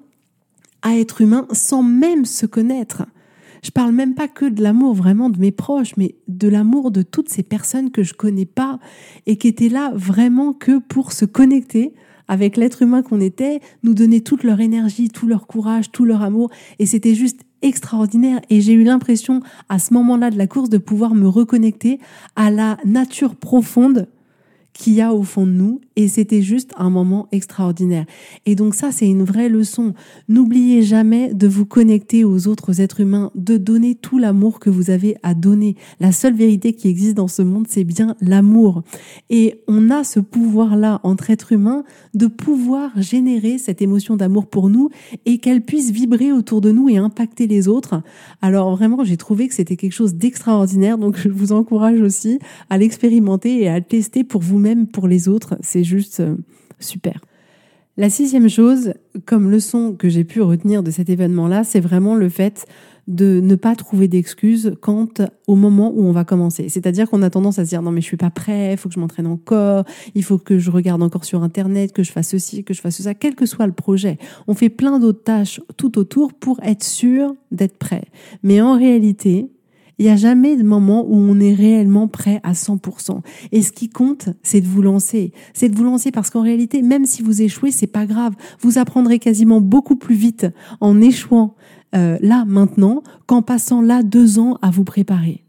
à 0.81 0.95
être 0.95 1.21
humain 1.21 1.47
sans 1.51 1.83
même 1.83 2.25
se 2.25 2.45
connaître. 2.45 3.03
Je 3.63 3.71
parle 3.71 3.91
même 3.91 4.15
pas 4.15 4.27
que 4.27 4.45
de 4.45 4.63
l'amour 4.63 4.93
vraiment 4.93 5.29
de 5.29 5.39
mes 5.39 5.51
proches, 5.51 5.97
mais 5.97 6.15
de 6.27 6.47
l'amour 6.47 6.91
de 6.91 7.01
toutes 7.01 7.29
ces 7.29 7.43
personnes 7.43 7.91
que 7.91 8.03
je 8.03 8.13
connais 8.13 8.45
pas 8.45 8.79
et 9.25 9.37
qui 9.37 9.47
étaient 9.47 9.69
là 9.69 9.91
vraiment 9.95 10.53
que 10.53 10.79
pour 10.79 11.11
se 11.11 11.25
connecter 11.25 11.93
avec 12.29 12.55
l'être 12.55 12.81
humain 12.81 13.01
qu'on 13.01 13.19
était, 13.19 13.59
nous 13.83 13.93
donner 13.93 14.21
toute 14.21 14.43
leur 14.43 14.61
énergie, 14.61 15.09
tout 15.09 15.27
leur 15.27 15.47
courage, 15.47 15.91
tout 15.91 16.05
leur 16.05 16.21
amour. 16.21 16.49
Et 16.77 16.85
c'était 16.85 17.15
juste 17.15 17.41
extraordinaire. 17.61 18.39
Et 18.49 18.61
j'ai 18.61 18.73
eu 18.73 18.83
l'impression 18.83 19.41
à 19.67 19.79
ce 19.79 19.93
moment-là 19.95 20.29
de 20.29 20.37
la 20.37 20.47
course 20.47 20.69
de 20.69 20.77
pouvoir 20.77 21.15
me 21.15 21.27
reconnecter 21.27 21.99
à 22.37 22.51
la 22.51 22.77
nature 22.85 23.35
profonde 23.35 24.07
qu'il 24.79 24.93
y 24.93 25.01
a 25.01 25.13
au 25.13 25.23
fond 25.23 25.45
de 25.45 25.51
nous 25.51 25.81
et 25.97 26.07
c'était 26.07 26.41
juste 26.41 26.71
un 26.77 26.89
moment 26.89 27.27
extraordinaire. 27.33 28.05
Et 28.45 28.55
donc 28.55 28.73
ça, 28.73 28.93
c'est 28.93 29.07
une 29.07 29.23
vraie 29.23 29.49
leçon. 29.49 29.93
N'oubliez 30.29 30.83
jamais 30.83 31.33
de 31.33 31.47
vous 31.47 31.65
connecter 31.65 32.23
aux 32.23 32.47
autres 32.47 32.79
êtres 32.79 33.01
humains, 33.01 33.29
de 33.35 33.57
donner 33.57 33.95
tout 33.95 34.17
l'amour 34.17 34.61
que 34.61 34.69
vous 34.69 34.89
avez 34.89 35.17
à 35.21 35.33
donner. 35.33 35.75
La 35.99 36.13
seule 36.13 36.33
vérité 36.33 36.71
qui 36.71 36.87
existe 36.87 37.15
dans 37.15 37.27
ce 37.27 37.41
monde, 37.41 37.65
c'est 37.67 37.83
bien 37.83 38.15
l'amour. 38.21 38.83
Et 39.29 39.59
on 39.67 39.89
a 39.89 40.05
ce 40.05 40.21
pouvoir-là 40.21 41.01
entre 41.03 41.29
êtres 41.29 41.51
humains 41.51 41.83
de 42.13 42.27
pouvoir 42.27 42.91
générer 43.01 43.57
cette 43.57 43.81
émotion 43.81 44.15
d'amour 44.15 44.47
pour 44.47 44.69
nous 44.69 44.89
et 45.25 45.39
qu'elle 45.39 45.61
puisse 45.61 45.91
vibrer 45.91 46.31
autour 46.31 46.61
de 46.61 46.71
nous 46.71 46.87
et 46.87 46.95
impacter 46.95 47.47
les 47.47 47.67
autres. 47.67 48.01
Alors 48.41 48.73
vraiment, 48.77 49.03
j'ai 49.03 49.17
trouvé 49.17 49.49
que 49.49 49.53
c'était 49.55 49.75
quelque 49.75 49.91
chose 49.91 50.15
d'extraordinaire. 50.15 50.97
Donc 50.97 51.17
je 51.17 51.27
vous 51.27 51.51
encourage 51.51 51.99
aussi 51.99 52.39
à 52.69 52.77
l'expérimenter 52.77 53.63
et 53.63 53.67
à 53.67 53.77
le 53.79 53.83
tester 53.83 54.23
pour 54.23 54.39
vous-même, 54.39 54.68
pour 54.75 55.07
les 55.07 55.27
autres. 55.27 55.57
C'est 55.61 55.83
juste 55.83 56.19
euh, 56.19 56.35
super. 56.79 57.21
La 57.97 58.09
sixième 58.09 58.47
chose, 58.47 58.93
comme 59.25 59.51
leçon 59.51 59.93
que 59.93 60.07
j'ai 60.07 60.23
pu 60.23 60.41
retenir 60.41 60.83
de 60.83 60.91
cet 60.91 61.09
événement-là, 61.09 61.65
c'est 61.65 61.81
vraiment 61.81 62.15
le 62.15 62.29
fait 62.29 62.65
de 63.09 63.41
ne 63.43 63.55
pas 63.55 63.75
trouver 63.75 64.07
d'excuses 64.07 64.75
quant 64.81 65.09
au 65.47 65.55
moment 65.55 65.91
où 65.93 66.03
on 66.05 66.11
va 66.11 66.23
commencer. 66.23 66.69
C'est-à-dire 66.69 67.09
qu'on 67.09 67.23
a 67.23 67.29
tendance 67.29 67.59
à 67.59 67.65
se 67.65 67.69
dire 67.69 67.81
non 67.81 67.91
mais 67.91 68.01
je 68.01 68.05
suis 68.05 68.17
pas 68.17 68.29
prêt, 68.29 68.73
il 68.73 68.77
faut 68.77 68.87
que 68.87 68.95
je 68.95 68.99
m'entraîne 68.99 69.27
encore, 69.27 69.83
il 70.15 70.23
faut 70.23 70.37
que 70.37 70.59
je 70.59 70.69
regarde 70.71 71.01
encore 71.01 71.25
sur 71.25 71.43
internet, 71.43 71.91
que 71.91 72.03
je 72.03 72.11
fasse 72.11 72.29
ceci, 72.29 72.63
que 72.63 72.73
je 72.73 72.81
fasse 72.81 73.01
ça, 73.01 73.15
quel 73.15 73.35
que 73.35 73.47
soit 73.47 73.65
le 73.67 73.73
projet. 73.73 74.17
On 74.47 74.53
fait 74.53 74.69
plein 74.69 74.99
d'autres 74.99 75.23
tâches 75.23 75.59
tout 75.75 75.97
autour 75.97 76.33
pour 76.33 76.59
être 76.63 76.83
sûr 76.83 77.35
d'être 77.51 77.77
prêt. 77.77 78.05
Mais 78.43 78.61
en 78.61 78.77
réalité, 78.77 79.49
il 79.99 80.05
n'y 80.05 80.11
a 80.11 80.15
jamais 80.15 80.55
de 80.55 80.63
moment 80.63 81.05
où 81.05 81.15
on 81.15 81.39
est 81.39 81.53
réellement 81.53 82.07
prêt 82.07 82.39
à 82.43 82.53
100%. 82.53 83.19
Et 83.51 83.61
ce 83.61 83.71
qui 83.73 83.89
compte, 83.89 84.29
c'est 84.41 84.61
de 84.61 84.67
vous 84.67 84.81
lancer. 84.81 85.33
C'est 85.53 85.67
de 85.67 85.75
vous 85.75 85.83
lancer 85.83 86.11
parce 86.11 86.29
qu'en 86.29 86.41
réalité, 86.41 86.81
même 86.81 87.05
si 87.05 87.21
vous 87.21 87.41
échouez, 87.41 87.71
c'est 87.71 87.85
pas 87.85 88.05
grave. 88.05 88.33
Vous 88.61 88.77
apprendrez 88.77 89.19
quasiment 89.19 89.59
beaucoup 89.59 89.97
plus 89.97 90.15
vite 90.15 90.47
en 90.79 91.01
échouant 91.01 91.55
euh, 91.95 92.17
là 92.21 92.45
maintenant 92.47 93.03
qu'en 93.25 93.41
passant 93.41 93.81
là 93.81 94.01
deux 94.01 94.39
ans 94.39 94.57
à 94.61 94.71
vous 94.71 94.85
préparer. 94.85 95.43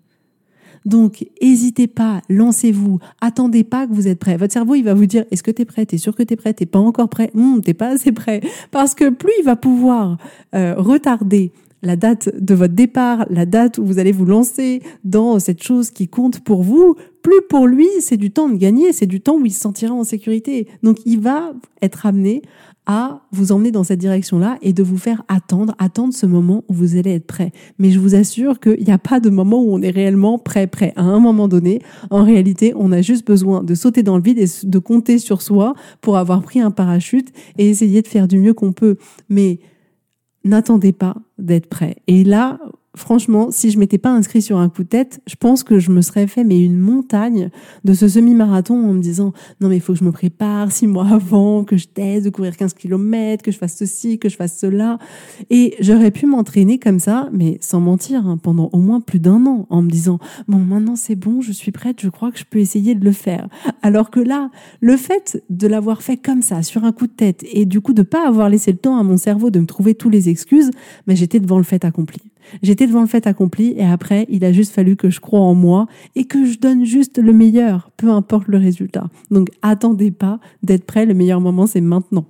Donc, 0.85 1.27
n'hésitez 1.43 1.87
pas, 1.87 2.23
lancez-vous, 2.29 2.99
attendez 3.21 3.65
pas 3.65 3.87
que 3.87 3.93
vous 3.93 4.09
êtes 4.09 4.19
prêt. 4.19 4.37
Votre 4.37 4.55
cerveau, 4.55 4.75
il 4.75 4.83
va 4.83 4.95
vous 4.95 5.07
dire, 5.07 5.25
est-ce 5.31 5.43
que 5.43 5.51
tu 5.51 5.63
es 5.63 5.65
prêt? 5.65 5.85
T'es 5.85 5.99
sûr 5.99 6.17
que 6.17 6.23
tu 6.23 6.33
es 6.33 6.37
prêt? 6.37 6.55
T'es 6.55 6.67
pas 6.67 6.79
encore 6.79 7.09
prêt? 7.09 7.31
Hum, 7.37 7.61
T'es 7.63 7.75
pas 7.75 7.89
assez 7.89 8.13
prêt. 8.13 8.41
Parce 8.71 8.95
que 8.95 9.11
plus 9.11 9.33
il 9.39 9.45
va 9.45 9.57
pouvoir 9.57 10.17
euh, 10.55 10.75
retarder 10.77 11.53
la 11.83 11.97
date 11.97 12.31
de 12.39 12.55
votre 12.55 12.75
départ, 12.75 13.27
la 13.31 13.47
date 13.47 13.79
où 13.79 13.85
vous 13.85 13.99
allez 13.99 14.13
vous 14.13 14.25
lancer 14.25 14.83
dans 15.05 15.39
cette 15.39 15.63
chose 15.63 15.91
qui 15.91 16.09
compte 16.09 16.41
pour 16.41 16.63
vous, 16.63 16.97
plus 17.23 17.41
pour 17.49 17.67
lui, 17.67 17.89
c'est 18.01 18.17
du 18.17 18.31
temps 18.31 18.49
de 18.49 18.57
gagner, 18.57 18.93
c'est 18.93 19.07
du 19.07 19.21
temps 19.21 19.37
où 19.37 19.47
il 19.47 19.53
se 19.53 19.61
sentira 19.61 19.95
en 19.95 20.05
sécurité. 20.05 20.67
Donc 20.83 20.99
il 21.05 21.21
va 21.21 21.53
être 21.83 22.07
amené 22.07 22.43
à 22.87 23.21
vous 23.31 23.53
emmener 23.53 23.71
dans 23.71 23.85
cette 23.85 24.01
direction-là 24.01 24.59
et 24.63 24.73
de 24.73 24.83
vous 24.83 24.97
faire 24.97 25.23
attendre, 25.29 25.75
attendre 25.79 26.15
ce 26.15 26.27
moment 26.27 26.65
où 26.69 26.75
vous 26.75 26.97
allez 26.97 27.13
être 27.13 27.27
prêt. 27.27 27.53
Mais 27.79 27.91
je 27.91 28.01
vous 28.01 28.15
assure 28.15 28.59
qu'il 28.59 28.83
n'y 28.85 28.93
a 28.93 28.99
pas 28.99 29.21
de 29.21 29.31
moment 29.31 29.63
où 29.63 29.73
on 29.73 29.83
est 29.83 29.91
réellement 29.91 30.39
prêt, 30.39 30.67
prêt. 30.67 30.93
À 30.97 31.03
un 31.03 31.21
moment 31.21 31.47
donné, 31.47 31.83
en 32.11 32.25
réalité, 32.25 32.73
on 32.75 32.91
a 32.91 33.03
juste 33.03 33.27
besoin 33.27 33.63
de 33.63 33.75
sauter 33.75 34.03
dans 34.03 34.17
le 34.17 34.23
vide 34.23 34.39
et 34.39 34.47
de 34.65 34.79
compter 34.79 35.19
sur 35.19 35.43
soi 35.43 35.75
pour 36.01 36.17
avoir 36.17 36.43
pris 36.43 36.61
un 36.61 36.71
parachute 36.71 37.29
et 37.59 37.69
essayer 37.69 38.03
de 38.03 38.09
faire 38.09 38.27
du 38.27 38.39
mieux 38.39 38.55
qu'on 38.55 38.73
peut. 38.73 38.97
Mais 39.29 39.61
n'attendez 40.45 40.93
pas 40.93 41.15
d'être 41.39 41.69
prêt. 41.69 41.97
Et 42.07 42.25
là, 42.25 42.59
franchement, 42.97 43.51
si 43.51 43.71
je 43.71 43.79
m'étais 43.79 43.99
pas 43.99 44.11
inscrit 44.11 44.43
sur 44.43 44.59
un 44.59 44.69
coup 44.69 44.83
de 44.83 44.89
tête, 44.89 45.21
je 45.27 45.37
pense 45.37 45.63
que 45.63 45.79
je 45.79 45.91
me 45.91 46.03
serais 46.03 46.27
fait 46.27 46.45
mais 46.45 46.63
une 46.65 46.79
montagne 46.79 47.51
de 47.85 47.95
ce 47.95 48.09
semi-marathon 48.09 48.75
en 48.75 48.93
me 48.93 49.01
disant 49.01 49.33
non 49.61 49.69
mais 49.69 49.77
il 49.77 49.81
faut 49.81 49.93
que 49.93 49.99
je 49.99 50.05
me 50.05 50.13
prépare 50.13 50.73
six 50.73 50.87
mois 50.87 51.07
avant, 51.09 51.65
que 51.65 51.77
je 51.77 51.87
teste 51.87 52.25
de 52.25 52.31
courir 52.31 52.57
15 52.57 52.75
km, 52.75 53.43
que 53.43 53.53
je 53.53 53.59
fasse 53.59 53.77
ceci, 53.77 54.19
que 54.19 54.29
je 54.29 54.37
fasse 54.37 54.59
cela. 54.59 54.99
Et 55.51 55.77
j'aurais 55.81 56.11
pu 56.11 56.27
m'entraîner 56.27 56.79
comme 56.79 56.99
ça, 56.99 57.29
mais 57.33 57.59
sans 57.61 57.81
mentir, 57.81 58.27
hein, 58.27 58.39
pendant 58.39 58.71
au 58.73 58.79
moins 58.79 59.01
plus 59.01 59.21
d'un 59.21 59.47
an, 59.47 59.67
en 59.71 59.83
me 59.83 59.91
disant 59.91 60.19
bon 60.49 60.59
maintenant 60.59 60.97
c'est 60.97 61.17
bon, 61.17 61.41
je 61.41 61.53
suis 61.53 61.73
prête, 61.73 62.01
je 62.01 62.09
crois 62.09 62.33
que 62.33 62.39
je 62.39 62.45
peux 62.45 62.59
essayer 62.59 62.95
de 62.95 63.05
le 63.05 63.13
faire. 63.13 63.49
Alors 63.83 64.11
que 64.11 64.21
là, 64.21 64.51
le 64.81 64.97
fait 64.97 65.43
de 65.49 65.67
l'avoir 65.67 66.03
fait 66.03 66.17
comme 66.17 66.43
ça, 66.43 66.63
sur 66.63 66.85
un 66.85 66.93
coup 66.93 67.07
de 67.07 67.13
tête, 67.13 67.45
et 67.53 67.67
du 67.67 67.81
coup 67.81 67.93
de 67.93 68.03
pas 68.03 68.27
avoir 68.27 68.49
laissé 68.49 68.73
le 68.73 68.79
temps 68.79 68.99
à 68.99 69.03
mon 69.03 69.17
cerveau 69.17 69.51
de 69.51 69.61
me 69.61 69.67
trouver 69.67 69.95
tous 69.95 70.11
les 70.11 70.29
excuses, 70.29 70.71
mais 71.07 71.17
j'étais 71.17 71.41
devant 71.41 71.59
le 71.59 71.65
fait 71.65 71.85
accompli. 71.85 72.30
J'étais 72.63 72.87
devant 72.87 73.01
le 73.01 73.07
fait 73.07 73.27
accompli 73.27 73.75
et 73.77 73.85
après, 73.85 74.27
il 74.29 74.45
a 74.45 74.53
juste 74.53 74.73
fallu 74.73 74.97
que 74.97 75.11
je 75.11 75.21
croie 75.21 75.41
en 75.41 75.55
moi 75.55 75.87
et 76.17 76.25
que 76.25 76.45
je 76.45 76.59
donne 76.59 76.85
juste 76.85 77.19
le 77.19 77.33
meilleur, 77.33 77.91
peu 77.97 78.11
importe 78.11 78.49
le 78.49 78.59
résultat. 78.59 79.09
Donc 79.31 79.49
attendez 79.63 80.11
pas 80.11 80.41
d'être 80.63 80.85
prêt, 80.85 81.07
le 81.07 81.15
meilleur 81.15 81.41
moment 81.41 81.67
c'est 81.67 81.81
maintenant. 81.81 82.27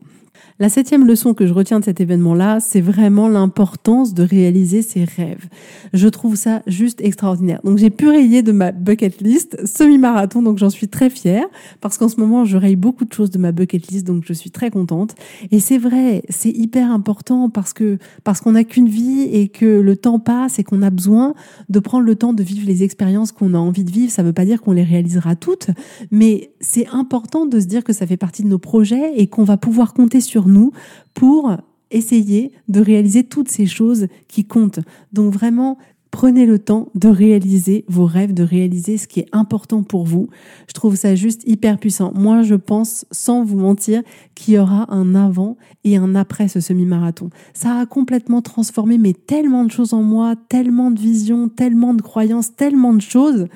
La 0.59 0.69
septième 0.69 1.07
leçon 1.07 1.33
que 1.33 1.47
je 1.47 1.55
retiens 1.55 1.81
de 1.81 1.85
cet 1.85 2.01
événement-là, 2.01 2.61
c'est 2.61 2.83
vraiment 2.83 3.29
l'importance 3.29 4.13
de 4.13 4.23
réaliser 4.23 4.83
ses 4.83 5.05
rêves. 5.05 5.49
Je 5.95 6.07
trouve 6.09 6.37
ça 6.37 6.63
juste 6.67 7.01
extraordinaire. 7.01 7.61
Donc 7.65 7.79
j'ai 7.79 7.89
pu 7.89 8.09
rayer 8.09 8.43
de 8.43 8.53
ma 8.53 8.71
bucket 8.73 9.23
list 9.23 9.67
semi-marathon, 9.67 10.43
donc 10.43 10.59
j'en 10.59 10.69
suis 10.69 10.89
très 10.89 11.09
fière 11.09 11.47
parce 11.81 11.97
qu'en 11.97 12.09
ce 12.09 12.21
moment 12.21 12.45
je 12.45 12.59
raye 12.59 12.77
beaucoup 12.77 13.05
de 13.07 13.13
choses 13.13 13.31
de 13.31 13.39
ma 13.39 13.53
bucket 13.53 13.87
list, 13.91 14.07
donc 14.07 14.25
je 14.27 14.33
suis 14.35 14.51
très 14.51 14.71
contente. 14.71 15.15
Et 15.51 15.61
c'est 15.61 15.79
vrai, 15.79 16.23
c'est 16.29 16.51
hyper 16.51 16.91
important 16.91 17.49
parce 17.49 17.73
que 17.73 17.99
parce 18.23 18.41
qu'on 18.41 18.53
n'a 18.53 18.65
qu'une 18.65 18.89
vie 18.89 19.23
et 19.23 19.49
que 19.49 19.65
le 19.65 19.97
temps 19.97 20.19
passe 20.19 20.59
et 20.59 20.65
qu'on 20.65 20.83
a 20.83 20.91
besoin 20.91 21.35
de 21.71 21.79
prendre 21.79 22.05
le 22.05 22.17
temps 22.17 22.35
de 22.35 22.43
vivre 22.43 22.67
les 22.67 22.83
expériences 22.83 23.33
qu'on 23.33 23.55
a 23.55 23.59
envie 23.59 23.85
de 23.85 23.91
vivre. 23.91 24.13
Ça 24.13 24.23
ne 24.23 24.29
veut 24.29 24.35
pas 24.35 24.45
dire 24.45 24.61
qu'on 24.61 24.73
les 24.73 24.85
réalisera 24.85 25.37
toutes, 25.37 25.71
mais 26.11 26.53
c'est 26.61 26.87
important 26.89 27.47
de 27.47 27.61
se 27.61 27.67
dire 27.67 27.83
que 27.83 27.95
ça 27.95 28.07
fait 28.07 28.19
partie 28.19 28.43
de 28.43 28.49
nos 28.49 28.59
projets 28.59 29.15
et 29.17 29.27
qu'on 29.27 29.45
va 29.45 29.57
pouvoir 29.57 29.95
compter 29.95 30.20
sur 30.21 30.49
nous 30.49 30.73
pour 31.15 31.57
essayer 31.91 32.53
de 32.69 32.81
réaliser 32.81 33.25
toutes 33.25 33.49
ces 33.49 33.67
choses 33.67 34.07
qui 34.29 34.45
comptent. 34.45 34.81
Donc 35.13 35.33
vraiment, 35.33 35.77
Prenez 36.11 36.45
le 36.45 36.59
temps 36.59 36.89
de 36.97 37.09
réaliser 37.09 37.85
vos 37.89 38.05
rêves, 38.05 38.35
de 38.35 38.43
réaliser 38.43 38.99
ce 38.99 39.07
qui 39.07 39.21
est 39.21 39.29
important 39.31 39.85
pour 39.85 40.05
vous. 40.05 40.29
Je 40.67 40.73
trouve 40.73 40.97
ça 40.97 41.15
juste 41.15 41.43
hyper 41.47 41.79
puissant. 41.79 42.13
Moi, 42.15 42.43
je 42.43 42.57
pense, 42.57 43.07
sans 43.13 43.45
vous 43.45 43.59
mentir, 43.59 44.03
qu'il 44.35 44.55
y 44.55 44.59
aura 44.59 44.93
un 44.93 45.15
avant 45.15 45.57
et 45.85 45.97
un 45.97 46.17
après 46.17 46.49
ce 46.49 46.59
semi-marathon. 46.59 47.31
Ça 47.55 47.79
a 47.79 47.87
complètement 47.87 48.43
transformé 48.43 48.99
mais 48.99 49.13
tellement 49.13 49.65
de 49.65 49.71
choses 49.71 49.95
en 49.95 50.03
moi, 50.03 50.35
tellement 50.49 50.91
de 50.91 50.99
visions, 50.99 51.49
tellement 51.49 51.95
de 51.95 52.03
croyances, 52.03 52.57
tellement 52.57 52.93
de 52.93 53.03
choses 53.03 53.47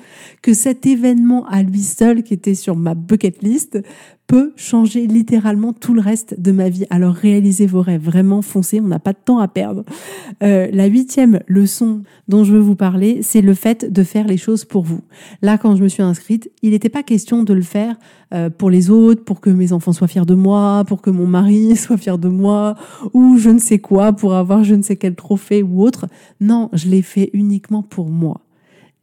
que 0.41 0.53
cet 0.53 0.85
événement 0.85 1.45
à 1.47 1.61
lui 1.61 1.81
seul 1.81 2.23
qui 2.23 2.33
était 2.33 2.55
sur 2.55 2.77
ma 2.77 2.95
bucket 2.95 3.43
list 3.43 3.79
peut 4.27 4.53
changer 4.55 5.07
littéralement 5.07 5.73
tout 5.73 5.93
le 5.93 6.01
reste 6.01 6.39
de 6.39 6.51
ma 6.51 6.69
vie. 6.69 6.85
Alors 6.89 7.13
réalisez 7.13 7.67
vos 7.67 7.81
rêves, 7.81 8.03
vraiment 8.03 8.41
foncez, 8.41 8.79
on 8.79 8.87
n'a 8.87 8.99
pas 8.99 9.13
de 9.13 9.19
temps 9.23 9.39
à 9.39 9.47
perdre. 9.47 9.83
Euh, 10.43 10.67
la 10.71 10.85
huitième 10.85 11.39
leçon 11.47 12.01
dont 12.27 12.43
je 12.43 12.53
veux 12.53 12.59
vous 12.59 12.75
parler, 12.75 13.19
c'est 13.21 13.41
le 13.41 13.53
fait 13.53 13.91
de 13.91 14.03
faire 14.03 14.25
les 14.27 14.37
choses 14.37 14.65
pour 14.65 14.83
vous. 14.83 15.01
Là, 15.41 15.57
quand 15.57 15.75
je 15.75 15.83
me 15.83 15.87
suis 15.87 16.03
inscrite, 16.03 16.51
il 16.63 16.71
n'était 16.71 16.89
pas 16.89 17.03
question 17.03 17.43
de 17.43 17.53
le 17.53 17.61
faire 17.61 17.97
euh, 18.33 18.49
pour 18.49 18.69
les 18.69 18.89
autres, 18.89 19.23
pour 19.23 19.41
que 19.41 19.49
mes 19.49 19.73
enfants 19.73 19.93
soient 19.93 20.07
fiers 20.07 20.25
de 20.25 20.35
moi, 20.35 20.83
pour 20.87 21.01
que 21.01 21.09
mon 21.09 21.27
mari 21.27 21.75
soit 21.75 21.97
fier 21.97 22.17
de 22.17 22.29
moi, 22.29 22.75
ou 23.13 23.37
je 23.37 23.49
ne 23.49 23.59
sais 23.59 23.79
quoi, 23.79 24.13
pour 24.13 24.33
avoir 24.33 24.63
je 24.63 24.75
ne 24.75 24.81
sais 24.81 24.95
quel 24.95 25.15
trophée 25.15 25.61
ou 25.61 25.83
autre. 25.83 26.07
Non, 26.39 26.69
je 26.73 26.89
l'ai 26.89 27.01
fait 27.01 27.29
uniquement 27.33 27.83
pour 27.83 28.09
moi. 28.09 28.44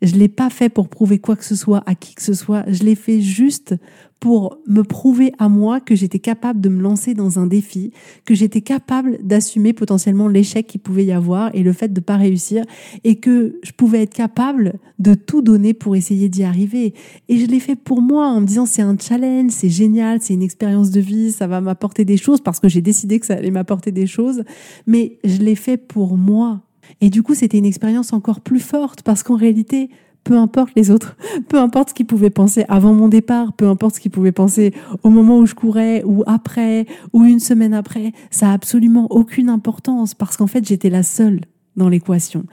Je 0.03 0.17
l'ai 0.17 0.29
pas 0.29 0.51
fait 0.51 0.69
pour 0.69 0.89
prouver 0.89 1.21
quoi 1.21 1.37
que 1.37 1.45
ce 1.45 1.55
soit 1.55 1.83
à 1.87 1.95
qui 1.95 2.15
que 2.15 2.23
ce 2.23 2.35
soit. 2.35 2.65
Je 2.67 2.83
l'ai 2.83 2.97
fait 2.97 3.21
juste 3.21 3.77
pour 4.23 4.59
me 4.69 4.83
prouver 4.83 5.33
à 5.39 5.49
moi 5.49 5.81
que 5.81 5.97
j'étais 5.97 6.21
capable 6.21 6.61
de 6.61 6.69
me 6.69 6.81
lancer 6.81 7.13
dans 7.13 7.41
un 7.41 7.47
défi, 7.49 7.93
que 8.25 8.37
j'étais 8.37 8.61
capable 8.61 9.19
d'assumer 9.21 9.73
potentiellement 9.73 10.29
l'échec 10.29 10.69
qu'il 10.69 10.81
pouvait 10.81 11.05
y 11.05 11.11
avoir 11.11 11.53
et 11.55 11.65
le 11.65 11.73
fait 11.73 11.93
de 11.93 12.01
pas 12.01 12.17
réussir 12.17 12.65
et 13.03 13.17
que 13.17 13.59
je 13.65 13.73
pouvais 13.73 14.03
être 14.03 14.15
capable 14.15 14.75
de 15.01 15.15
tout 15.15 15.43
donner 15.43 15.75
pour 15.75 15.97
essayer 15.97 16.29
d'y 16.29 16.45
arriver. 16.45 16.95
Et 17.29 17.39
je 17.39 17.47
l'ai 17.47 17.59
fait 17.59 17.75
pour 17.75 18.01
moi 18.01 18.29
en 18.29 18.41
me 18.41 18.47
disant 18.47 18.65
c'est 18.65 18.83
un 18.83 18.97
challenge, 18.97 19.51
c'est 19.51 19.69
génial, 19.69 20.21
c'est 20.21 20.35
une 20.35 20.43
expérience 20.43 20.93
de 20.93 21.01
vie, 21.01 21.33
ça 21.33 21.49
va 21.49 21.61
m'apporter 21.61 22.05
des 22.05 22.17
choses 22.17 22.41
parce 22.41 22.61
que 22.61 22.69
j'ai 22.69 22.81
décidé 22.81 23.19
que 23.19 23.27
ça 23.27 23.35
allait 23.35 23.51
m'apporter 23.51 23.91
des 23.91 24.07
choses, 24.07 24.45
mais 24.87 25.19
je 25.25 25.39
l'ai 25.39 25.57
fait 25.57 25.77
pour 25.77 26.17
moi 26.17 26.63
et 27.01 27.11
du 27.11 27.23
coup, 27.23 27.35
c'était 27.35 27.59
une 27.59 27.65
expérience 27.65 28.13
encore 28.13 28.41
plus 28.41 28.61
forte 28.61 29.03
parce 29.03 29.23
qu'en 29.23 29.37
réalité, 29.37 29.91
peu 30.25 30.37
importe 30.37 30.73
les 30.77 30.91
autres, 30.91 31.17
peu 31.49 31.59
importe 31.59 31.91
ce 31.91 31.95
qu'ils 31.95 32.07
pouvaient 32.07 32.31
penser 32.31 32.65
avant 32.69 32.95
mon 32.95 33.09
départ, 33.09 33.53
peu 33.53 33.67
importe 33.67 33.97
ce 33.97 34.01
qu'ils 34.01 34.11
pouvaient 34.11 34.33
penser 34.33 34.73
au 35.03 35.11
moment 35.11 35.39
où 35.39 35.47
je 35.47 35.55
courais 35.55 36.03
ou 36.05 36.23
après 36.27 36.87
ou 37.13 37.25
une 37.25 37.41
semaine 37.41 37.75
après, 37.75 38.13
ça 38.31 38.51
a 38.51 38.53
absolument 38.53 39.07
aucune 39.11 39.49
importance 39.49 40.15
parce 40.15 40.37
qu'en 40.37 40.47
fait, 40.47 40.67
j'étais 40.67 40.91
la 40.91 41.03
seule 41.03 41.41
dans 41.77 41.89
l'équation. 41.89 42.45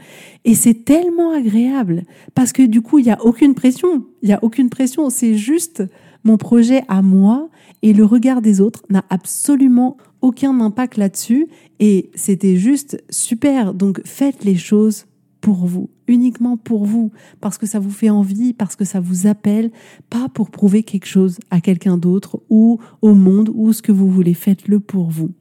Et 0.46 0.56
c'est 0.56 0.86
tellement 0.86 1.34
agréable 1.34 2.04
parce 2.36 2.54
que 2.54 2.64
du 2.64 2.82
coup, 2.82 3.00
il 3.00 3.06
n'y 3.06 3.12
a 3.12 3.24
aucune 3.24 3.54
pression. 3.54 4.06
Il 4.22 4.28
n'y 4.28 4.34
a 4.34 4.40
aucune 4.44 4.70
pression. 4.70 5.10
C'est 5.10 5.36
juste 5.36 5.84
mon 6.24 6.38
projet 6.38 6.84
à 6.88 7.02
moi 7.02 7.50
et 7.82 7.94
le 7.94 8.06
regard 8.06 8.42
des 8.42 8.62
autres 8.62 8.84
n'a 8.90 9.04
absolument 9.10 9.98
aucun 10.22 10.60
impact 10.60 10.98
là-dessus 10.98 11.48
et 11.80 12.10
c'était 12.16 12.58
juste 12.58 13.04
super. 13.10 13.74
Donc 13.74 14.02
faites 14.06 14.44
les 14.44 14.56
choses 14.56 15.06
pour 15.42 15.66
vous, 15.66 15.90
uniquement 16.08 16.58
pour 16.58 16.86
vous, 16.86 17.12
parce 17.40 17.58
que 17.58 17.66
ça 17.66 17.80
vous 17.80 17.92
fait 17.92 18.10
envie, 18.10 18.54
parce 18.54 18.76
que 18.76 18.86
ça 18.86 19.00
vous 19.00 19.28
appelle, 19.28 19.72
pas 20.10 20.28
pour 20.30 20.50
prouver 20.52 20.84
quelque 20.84 21.06
chose 21.06 21.40
à 21.50 21.62
quelqu'un 21.62 21.98
d'autre 21.98 22.42
ou 22.50 22.80
au 23.02 23.14
monde 23.14 23.50
ou 23.54 23.72
ce 23.74 23.82
que 23.82 23.92
vous 23.92 24.10
voulez. 24.10 24.34
Faites-le 24.34 24.80
pour 24.80 25.10
vous. 25.10 25.32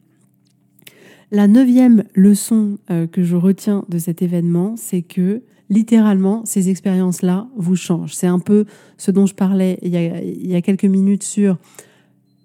La 1.31 1.47
neuvième 1.47 2.05
leçon 2.15 2.79
euh, 2.91 3.07
que 3.07 3.23
je 3.23 3.37
retiens 3.37 3.85
de 3.89 3.99
cet 3.99 4.23
événement, 4.23 4.75
c'est 4.77 5.03
que 5.03 5.43
littéralement, 5.69 6.43
ces 6.47 6.71
expériences-là 6.71 7.49
vous 7.57 7.77
changent. 7.77 8.15
C'est 8.15 8.27
un 8.27 8.39
peu 8.39 8.65
ce 8.97 9.11
dont 9.11 9.27
je 9.27 9.35
parlais 9.35 9.79
il 9.83 9.91
y 9.91 9.97
a, 9.99 10.23
il 10.23 10.47
y 10.47 10.55
a 10.55 10.63
quelques 10.63 10.85
minutes 10.85 11.25
sur 11.25 11.59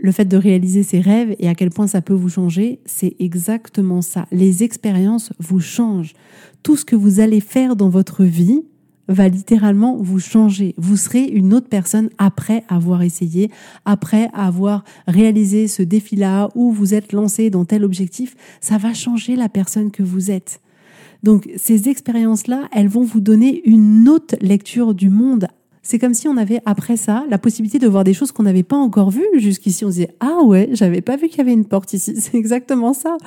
le 0.04 0.12
fait 0.12 0.26
de 0.26 0.38
réaliser 0.38 0.84
ses 0.84 1.00
rêves 1.00 1.34
et 1.40 1.48
à 1.48 1.56
quel 1.56 1.70
point 1.70 1.88
ça 1.88 2.02
peut 2.02 2.14
vous 2.14 2.30
changer, 2.30 2.82
c'est 2.86 3.16
exactement 3.20 4.02
ça. 4.02 4.28
Les 4.32 4.62
expériences 4.62 5.32
vous 5.40 5.62
changent. 5.62 6.14
Tout 6.62 6.76
ce 6.76 6.84
que 6.84 6.98
vous 6.98 7.22
allez 7.22 7.40
faire 7.40 7.78
dans 7.78 7.88
votre 7.88 8.26
vie 8.26 8.64
va 9.08 9.30
littéralement 9.30 9.96
vous 9.96 10.20
changer. 10.20 10.76
Vous 10.78 10.98
serez 10.98 11.24
une 11.24 11.54
autre 11.54 11.70
personne 11.70 12.10
après 12.18 12.66
avoir 12.68 13.02
essayé, 13.02 13.50
après 13.86 14.30
avoir 14.34 14.84
réalisé 15.08 15.70
ce 15.70 15.82
défi-là 15.82 16.50
ou 16.54 16.74
vous 16.74 16.94
êtes 16.94 17.14
lancé 17.14 17.50
dans 17.50 17.64
tel 17.64 17.86
objectif. 17.86 18.36
Ça 18.60 18.78
va 18.78 18.94
changer 18.94 19.38
la 19.38 19.48
personne 19.48 19.90
que 19.90 20.04
vous 20.04 20.32
êtes. 20.32 20.60
Donc 21.24 21.50
ces 21.56 21.88
expériences-là, 21.88 22.68
elles 22.74 22.90
vont 22.90 23.04
vous 23.04 23.22
donner 23.22 23.62
une 23.66 24.10
autre 24.10 24.36
lecture 24.42 24.94
du 24.94 25.10
monde 25.10 25.48
c'est 25.84 26.00
comme 26.00 26.14
si 26.14 26.30
on 26.30 26.38
avait 26.38 26.62
après 26.66 26.96
ça 26.96 27.26
la 27.30 27.38
possibilité 27.38 27.78
de 27.78 27.88
voir 27.88 28.06
des 28.06 28.14
choses 28.14 28.32
qu'on 28.32 28.44
n'avait 28.44 28.64
pas 28.64 28.78
encore 28.78 29.12
vues 29.12 29.28
jusqu'ici. 29.36 29.84
On 29.84 29.90
se 29.90 29.96
disait 29.96 30.16
ah 30.22 30.42
ouais, 30.44 30.70
j'avais 30.72 31.02
pas 31.02 31.18
vu 31.18 31.28
qu'il 31.28 31.40
y 31.40 31.42
avait 31.42 31.54
une 31.54 31.66
porte 31.66 31.94
ici. 31.94 32.16
C'est 32.20 32.36
exactement 32.36 32.94
ça. 32.94 33.18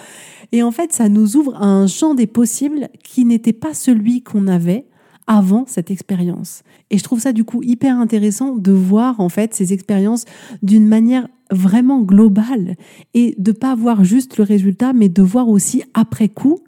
Et 0.52 0.62
en 0.62 0.70
fait, 0.70 0.92
ça 0.92 1.08
nous 1.08 1.36
ouvre 1.36 1.54
à 1.56 1.66
un 1.66 1.86
champ 1.86 2.14
des 2.14 2.26
possibles 2.26 2.88
qui 3.04 3.24
n'était 3.24 3.52
pas 3.52 3.74
celui 3.74 4.22
qu'on 4.22 4.48
avait 4.48 4.86
avant 5.26 5.64
cette 5.66 5.90
expérience. 5.90 6.62
Et 6.90 6.98
je 6.98 7.04
trouve 7.04 7.20
ça 7.20 7.32
du 7.32 7.44
coup 7.44 7.62
hyper 7.62 7.98
intéressant 7.98 8.56
de 8.56 8.72
voir 8.72 9.20
en 9.20 9.28
fait 9.28 9.54
ces 9.54 9.72
expériences 9.72 10.24
d'une 10.62 10.86
manière 10.86 11.28
vraiment 11.50 12.00
globale 12.00 12.76
et 13.14 13.34
de 13.38 13.52
pas 13.52 13.74
voir 13.74 14.04
juste 14.04 14.38
le 14.38 14.44
résultat, 14.44 14.92
mais 14.92 15.08
de 15.08 15.22
voir 15.22 15.48
aussi 15.48 15.82
après 15.94 16.28
coup 16.28 16.60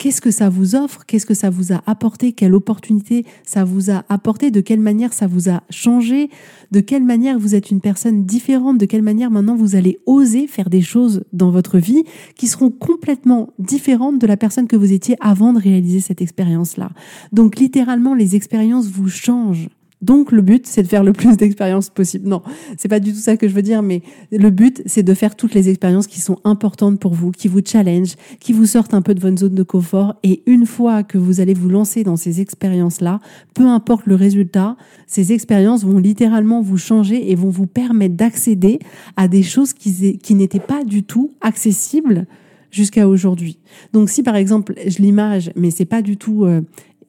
Qu'est-ce 0.00 0.22
que 0.22 0.30
ça 0.30 0.48
vous 0.48 0.76
offre? 0.76 1.04
Qu'est-ce 1.04 1.26
que 1.26 1.34
ça 1.34 1.50
vous 1.50 1.74
a 1.74 1.82
apporté? 1.84 2.32
Quelle 2.32 2.54
opportunité 2.54 3.26
ça 3.44 3.64
vous 3.64 3.90
a 3.90 4.02
apporté? 4.08 4.50
De 4.50 4.62
quelle 4.62 4.80
manière 4.80 5.12
ça 5.12 5.26
vous 5.26 5.50
a 5.50 5.62
changé? 5.68 6.30
De 6.70 6.80
quelle 6.80 7.04
manière 7.04 7.38
vous 7.38 7.54
êtes 7.54 7.70
une 7.70 7.82
personne 7.82 8.24
différente? 8.24 8.78
De 8.78 8.86
quelle 8.86 9.02
manière 9.02 9.30
maintenant 9.30 9.56
vous 9.56 9.76
allez 9.76 9.98
oser 10.06 10.46
faire 10.46 10.70
des 10.70 10.80
choses 10.80 11.24
dans 11.34 11.50
votre 11.50 11.76
vie 11.76 12.04
qui 12.34 12.46
seront 12.46 12.70
complètement 12.70 13.50
différentes 13.58 14.18
de 14.18 14.26
la 14.26 14.38
personne 14.38 14.68
que 14.68 14.76
vous 14.76 14.94
étiez 14.94 15.16
avant 15.20 15.52
de 15.52 15.60
réaliser 15.60 16.00
cette 16.00 16.22
expérience-là? 16.22 16.92
Donc 17.34 17.58
littéralement, 17.58 18.14
les 18.14 18.36
expériences 18.36 18.86
vous 18.86 19.10
changent. 19.10 19.68
Donc 20.02 20.32
le 20.32 20.40
but, 20.40 20.66
c'est 20.66 20.82
de 20.82 20.88
faire 20.88 21.04
le 21.04 21.12
plus 21.12 21.36
d'expériences 21.36 21.90
possible. 21.90 22.28
Non, 22.28 22.42
c'est 22.78 22.88
pas 22.88 23.00
du 23.00 23.12
tout 23.12 23.18
ça 23.18 23.36
que 23.36 23.48
je 23.48 23.54
veux 23.54 23.62
dire, 23.62 23.82
mais 23.82 24.02
le 24.32 24.50
but, 24.50 24.82
c'est 24.86 25.02
de 25.02 25.14
faire 25.14 25.36
toutes 25.36 25.54
les 25.54 25.68
expériences 25.68 26.06
qui 26.06 26.20
sont 26.20 26.38
importantes 26.44 26.98
pour 26.98 27.12
vous, 27.12 27.30
qui 27.30 27.48
vous 27.48 27.60
challenge, 27.64 28.14
qui 28.40 28.52
vous 28.52 28.66
sortent 28.66 28.94
un 28.94 29.02
peu 29.02 29.14
de 29.14 29.20
votre 29.20 29.38
zone 29.38 29.54
de 29.54 29.62
confort. 29.62 30.14
Et 30.22 30.42
une 30.46 30.66
fois 30.66 31.02
que 31.02 31.18
vous 31.18 31.40
allez 31.40 31.54
vous 31.54 31.68
lancer 31.68 32.02
dans 32.02 32.16
ces 32.16 32.40
expériences-là, 32.40 33.20
peu 33.54 33.66
importe 33.66 34.06
le 34.06 34.14
résultat, 34.14 34.76
ces 35.06 35.32
expériences 35.32 35.84
vont 35.84 35.98
littéralement 35.98 36.62
vous 36.62 36.78
changer 36.78 37.30
et 37.30 37.34
vont 37.34 37.50
vous 37.50 37.66
permettre 37.66 38.16
d'accéder 38.16 38.78
à 39.16 39.28
des 39.28 39.42
choses 39.42 39.72
qui, 39.72 40.18
qui 40.18 40.34
n'étaient 40.34 40.60
pas 40.60 40.84
du 40.84 41.02
tout 41.02 41.32
accessibles 41.40 42.26
jusqu'à 42.70 43.08
aujourd'hui. 43.08 43.58
Donc 43.92 44.10
si 44.10 44.22
par 44.22 44.36
exemple 44.36 44.74
je 44.86 44.98
l'image, 44.98 45.50
mais 45.56 45.70
c'est 45.70 45.84
pas 45.84 46.02
du 46.02 46.16
tout 46.16 46.44
euh, 46.44 46.62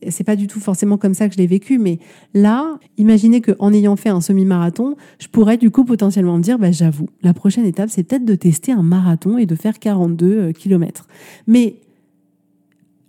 c'est 0.09 0.23
pas 0.23 0.35
du 0.35 0.47
tout 0.47 0.59
forcément 0.59 0.97
comme 0.97 1.13
ça 1.13 1.27
que 1.27 1.35
je 1.35 1.39
l'ai 1.39 1.47
vécu, 1.47 1.77
mais 1.77 1.99
là, 2.33 2.79
imaginez 2.97 3.41
qu'en 3.41 3.71
ayant 3.73 3.95
fait 3.95 4.09
un 4.09 4.21
semi-marathon, 4.21 4.95
je 5.19 5.27
pourrais 5.27 5.57
du 5.57 5.71
coup 5.71 5.83
potentiellement 5.83 6.37
me 6.37 6.43
dire, 6.43 6.57
bah, 6.57 6.71
j'avoue, 6.71 7.07
la 7.21 7.33
prochaine 7.33 7.65
étape, 7.65 7.89
c'est 7.89 8.03
peut-être 8.03 8.25
de 8.25 8.35
tester 8.35 8.71
un 8.71 8.83
marathon 8.83 9.37
et 9.37 9.45
de 9.45 9.55
faire 9.55 9.79
42 9.79 10.25
euh, 10.25 10.51
km. 10.51 11.07
Mais 11.47 11.75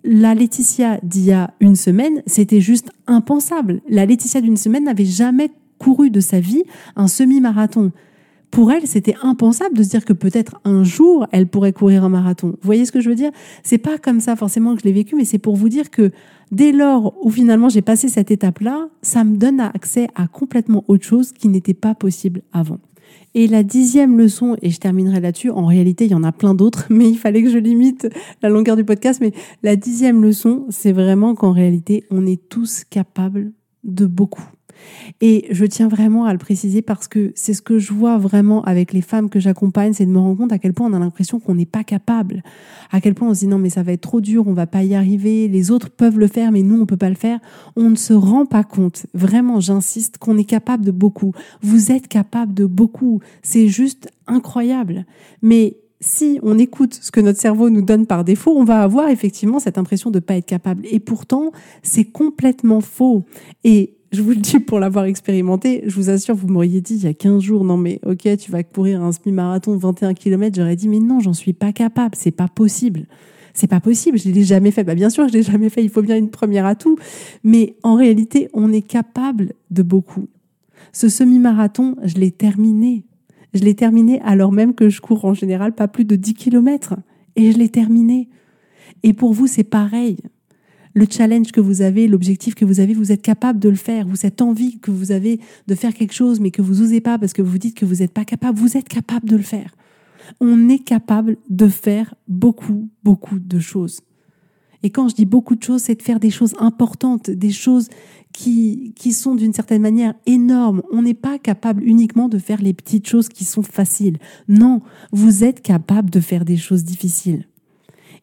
la 0.05 0.35
Laetitia 0.35 0.99
d'il 1.03 1.25
y 1.25 1.33
a 1.33 1.55
une 1.61 1.77
semaine, 1.77 2.23
c'était 2.27 2.61
juste 2.61 2.91
impensable. 3.07 3.81
La 3.89 4.05
Laetitia 4.07 4.41
d'une 4.41 4.57
semaine 4.57 4.85
n'avait 4.85 5.05
jamais 5.05 5.51
couru 5.79 6.11
de 6.11 6.21
sa 6.21 6.41
vie 6.41 6.63
un 6.97 7.09
semi-marathon 7.09 7.93
pour 8.53 8.71
elle, 8.71 8.87
c'était 8.87 9.17
impensable 9.23 9.75
de 9.75 9.83
se 9.83 9.89
dire 9.89 10.05
que 10.05 10.13
peut-être 10.13 10.61
un 10.65 10.85
jour, 10.85 11.27
elle 11.33 11.47
pourrait 11.47 11.73
courir 11.73 12.05
un 12.05 12.11
marathon. 12.11 12.49
Vous 12.49 12.59
voyez 12.63 12.85
ce 12.85 12.93
que 12.93 13.01
je 13.01 13.09
veux 13.09 13.15
dire? 13.15 13.31
C'est 13.63 13.79
pas 13.79 13.97
comme 13.97 14.21
ça 14.21 14.37
forcément 14.37 14.75
que 14.75 14.83
je 14.83 14.85
l'ai 14.85 14.93
vécu, 14.93 15.17
mais 15.17 15.25
c'est 15.25 15.39
pour 15.39 15.57
vous 15.57 15.71
dire 15.71 15.91
que 15.91 16.11
dès 16.51 16.71
lors 16.71 17.15
où 17.25 17.31
finalement 17.31 17.71
j'ai 17.71 17.81
passé 17.81 18.09
cette 18.09 18.31
étape-là, 18.31 18.91
ça 19.01 19.25
me 19.25 19.39
donne 19.39 19.59
accès 19.59 20.07
à 20.15 20.29
complètement 20.29 20.85
autre 20.87 21.05
chose 21.05 21.33
qui 21.33 21.49
n'était 21.49 21.73
pas 21.73 21.95
possible 21.95 22.43
avant. 22.53 22.79
Et 23.35 23.47
la 23.47 23.63
dixième 23.63 24.19
leçon, 24.19 24.59
et 24.61 24.69
je 24.69 24.79
terminerai 24.79 25.21
là-dessus, 25.21 25.49
en 25.49 25.65
réalité 25.65 26.05
il 26.05 26.11
y 26.11 26.15
en 26.15 26.23
a 26.23 26.31
plein 26.33 26.55
d'autres, 26.55 26.85
mais 26.91 27.09
il 27.09 27.17
fallait 27.17 27.43
que 27.43 27.51
je 27.51 27.59
limite 27.59 28.07
la 28.43 28.51
longueur 28.51 28.77
du 28.77 28.85
podcast, 28.85 29.21
mais 29.23 29.33
la 29.63 29.77
dixième 29.77 30.23
leçon, 30.23 30.67
c'est 30.69 30.93
vraiment 30.93 31.35
qu'en 31.35 31.53
réalité 31.53 32.05
on 32.11 32.27
est 32.27 32.51
tous 32.51 32.85
capables 32.85 33.51
de 33.83 34.05
beaucoup. 34.05 34.45
Et 35.21 35.47
je 35.51 35.65
tiens 35.65 35.89
vraiment 35.89 36.25
à 36.25 36.33
le 36.33 36.39
préciser 36.39 36.83
parce 36.83 37.09
que 37.09 37.33
c'est 37.35 37.55
ce 37.55 37.63
que 37.63 37.79
je 37.79 37.93
vois 37.93 38.19
vraiment 38.19 38.63
avec 38.65 38.93
les 38.93 39.03
femmes 39.03 39.31
que 39.31 39.41
j'accompagne, 39.41 39.93
c'est 39.93 40.07
de 40.07 40.11
me 40.11 40.19
rendre 40.19 40.39
compte 40.39 40.53
à 40.53 40.59
quel 40.59 40.73
point 40.73 40.89
on 40.91 40.93
a 40.95 40.99
l'impression 40.99 41.41
qu'on 41.41 41.55
n'est 41.55 41.67
pas 41.67 41.85
capable, 41.85 42.43
à 42.91 43.01
quel 43.01 43.15
point 43.15 43.29
on 43.29 43.35
se 43.35 43.41
dit 43.41 43.47
non 43.47 43.59
mais 43.59 43.71
ça 43.71 43.83
va 43.83 43.93
être 43.93 44.01
trop 44.01 44.21
dur, 44.21 44.47
on 44.47 44.53
va 44.53 44.67
pas 44.67 44.83
y 44.83 44.95
arriver, 44.95 45.49
les 45.49 45.71
autres 45.71 45.91
peuvent 45.91 46.19
le 46.19 46.27
faire 46.27 46.53
mais 46.53 46.63
nous 46.63 46.81
on 46.81 46.87
peut 46.87 46.97
pas 46.97 47.09
le 47.09 47.15
faire. 47.15 47.39
On 47.77 47.91
ne 47.91 47.97
se 47.97 48.13
rend 48.13 48.47
pas 48.47 48.65
compte, 48.65 49.07
vraiment 49.15 49.61
j'insiste, 49.61 50.19
qu'on 50.19 50.39
est 50.39 50.45
capable 50.45 50.85
de 50.85 50.91
beaucoup. 50.91 51.33
Vous 51.63 51.93
êtes 51.93 52.09
capable 52.09 52.55
de 52.55 52.67
beaucoup, 52.67 53.21
c'est 53.43 53.69
juste 53.69 54.09
incroyable. 54.27 55.07
Mais 55.43 55.77
si 56.03 56.41
on 56.43 56.59
écoute 56.59 56.99
ce 57.01 57.11
que 57.11 57.21
notre 57.21 57.41
cerveau 57.41 57.71
nous 57.71 57.83
donne 57.83 58.07
par 58.07 58.25
défaut, 58.25 58.55
on 58.57 58.65
va 58.65 58.83
avoir 58.83 59.09
effectivement 59.09 59.61
cette 59.61 59.79
impression 59.79 60.11
de 60.11 60.17
ne 60.17 60.21
pas 60.21 60.37
être 60.37 60.47
capable. 60.47 60.85
Et 60.91 60.99
pourtant, 60.99 61.53
c'est 61.83 62.05
complètement 62.05 62.81
faux. 62.81 63.25
Et 63.65 63.95
je 64.13 64.21
vous 64.21 64.31
le 64.31 64.37
dis 64.37 64.59
pour 64.59 64.79
l'avoir 64.79 65.07
expérimenté, 65.07 65.83
je 65.87 65.95
vous 65.95 66.11
assure, 66.11 66.35
vous 66.35 66.49
m'auriez 66.49 66.81
dit 66.81 66.97
il 66.97 67.05
y 67.05 67.07
a 67.07 67.15
15 67.15 67.43
jours, 67.43 67.65
non 67.65 67.79
mais 67.79 67.99
ok, 68.05 68.37
tu 68.37 68.51
vas 68.51 68.63
courir 68.63 69.03
un 69.03 69.13
semi-marathon 69.13 69.75
de 69.75 69.81
21 69.81 70.15
km, 70.15 70.55
j'aurais 70.55 70.77
dit 70.77 70.89
mais 70.89 71.01
non, 71.01 71.21
j'en 71.21 71.33
suis 71.33 71.55
pas 71.55 71.73
capable, 71.73 72.15
c'est 72.17 72.31
pas 72.31 72.49
possible. 72.49 73.07
C'est 73.55 73.67
pas 73.67 73.81
possible, 73.81 74.19
je 74.19 74.31
l'ai 74.31 74.45
jamais 74.45 74.71
fait. 74.71 74.85
Bah, 74.85 74.95
bien 74.95 75.11
sûr, 75.11 75.29
je 75.29 75.33
l'ai 75.33 75.43
jamais 75.43 75.69
fait, 75.69 75.83
il 75.83 75.91
faut 75.91 76.03
bien 76.03 76.17
une 76.17 76.31
première 76.31 76.65
atout. 76.65 76.97
Mais 77.45 77.77
en 77.83 77.97
réalité, 77.97 78.49
on 78.55 78.73
est 78.73 78.83
capable 78.83 79.53
de 79.71 79.83
beaucoup. 79.83 80.29
Ce 80.93 81.09
semi-marathon, 81.09 81.97
je 82.03 82.15
l'ai 82.15 82.31
terminé. 82.31 83.05
Je 83.55 83.61
l'ai 83.63 83.75
terminé 83.75 84.21
alors 84.23 84.53
même 84.53 84.75
que 84.75 84.89
je 84.89 85.03
cours 85.03 85.27
en 85.27 85.35
général 85.35 85.75
pas 85.75 85.87
plus 85.87 86.07
de 86.07 86.17
10 86.17 86.35
km. 86.35 86.97
Et 87.37 87.53
je 87.53 87.59
l'ai 87.59 87.69
terminé. 87.69 88.29
Et 89.03 89.13
pour 89.13 89.33
vous, 89.35 89.47
c'est 89.47 89.65
pareil. 89.65 90.17
Le 90.95 91.07
challenge 91.09 91.53
que 91.53 91.61
vous 91.61 91.83
avez, 91.83 92.07
l'objectif 92.07 92.55
que 92.55 92.65
vous 92.65 92.81
avez, 92.81 92.95
vous 92.95 93.13
êtes 93.13 93.23
capable 93.23 93.59
de 93.59 93.69
le 93.69 93.77
faire. 93.77 94.07
Vous 94.07 94.17
cette 94.17 94.43
envie 94.43 94.79
que 94.79 94.91
vous 94.91 95.13
avez 95.13 95.41
de 95.67 95.75
faire 95.75 95.95
quelque 95.95 96.15
chose, 96.15 96.41
mais 96.41 96.51
que 96.51 96.63
vous 96.63 96.83
osez 96.83 97.01
pas 97.01 97.19
parce 97.19 97.33
que 97.33 97.43
vous 97.43 97.59
dites 97.59 97.77
que 97.77 97.85
vous 97.85 97.97
n'êtes 97.97 98.13
pas 98.13 98.25
capable, 98.25 98.59
vous 98.59 98.77
êtes 98.77 98.89
capable 98.89 99.29
de 99.29 99.37
le 99.37 99.43
faire. 99.43 99.75
On 100.41 100.69
est 100.69 100.79
capable 100.79 101.37
de 101.49 101.69
faire 101.69 102.15
beaucoup, 102.29 102.89
beaucoup 103.03 103.39
de 103.39 103.59
choses. 103.59 104.01
Et 104.83 104.91
quand 104.91 105.09
je 105.09 105.15
dis 105.15 105.25
beaucoup 105.25 105.55
de 105.55 105.63
choses, 105.63 105.83
c'est 105.83 105.95
de 105.95 106.03
faire 106.03 106.21
des 106.21 106.31
choses 106.31 106.55
importantes, 106.59 107.31
des 107.31 107.53
choses 107.53 107.89
qui, 108.33 108.93
qui 108.97 109.13
sont 109.13 109.35
d'une 109.35 109.53
certaine 109.53 109.83
manière 109.83 110.15
énormes. 110.27 110.83
On 110.91 111.03
n'est 111.03 111.15
pas 111.15 111.39
capable 111.39 111.85
uniquement 111.85 112.29
de 112.29 112.39
faire 112.39 112.61
les 112.61 112.73
petites 112.73 113.09
choses 113.09 113.29
qui 113.29 113.45
sont 113.45 113.63
faciles. 113.63 114.19
Non, 114.49 114.83
vous 115.13 115.45
êtes 115.45 115.63
capable 115.63 116.11
de 116.11 116.21
faire 116.21 116.45
des 116.45 116.57
choses 116.57 116.85
difficiles. 116.85 117.47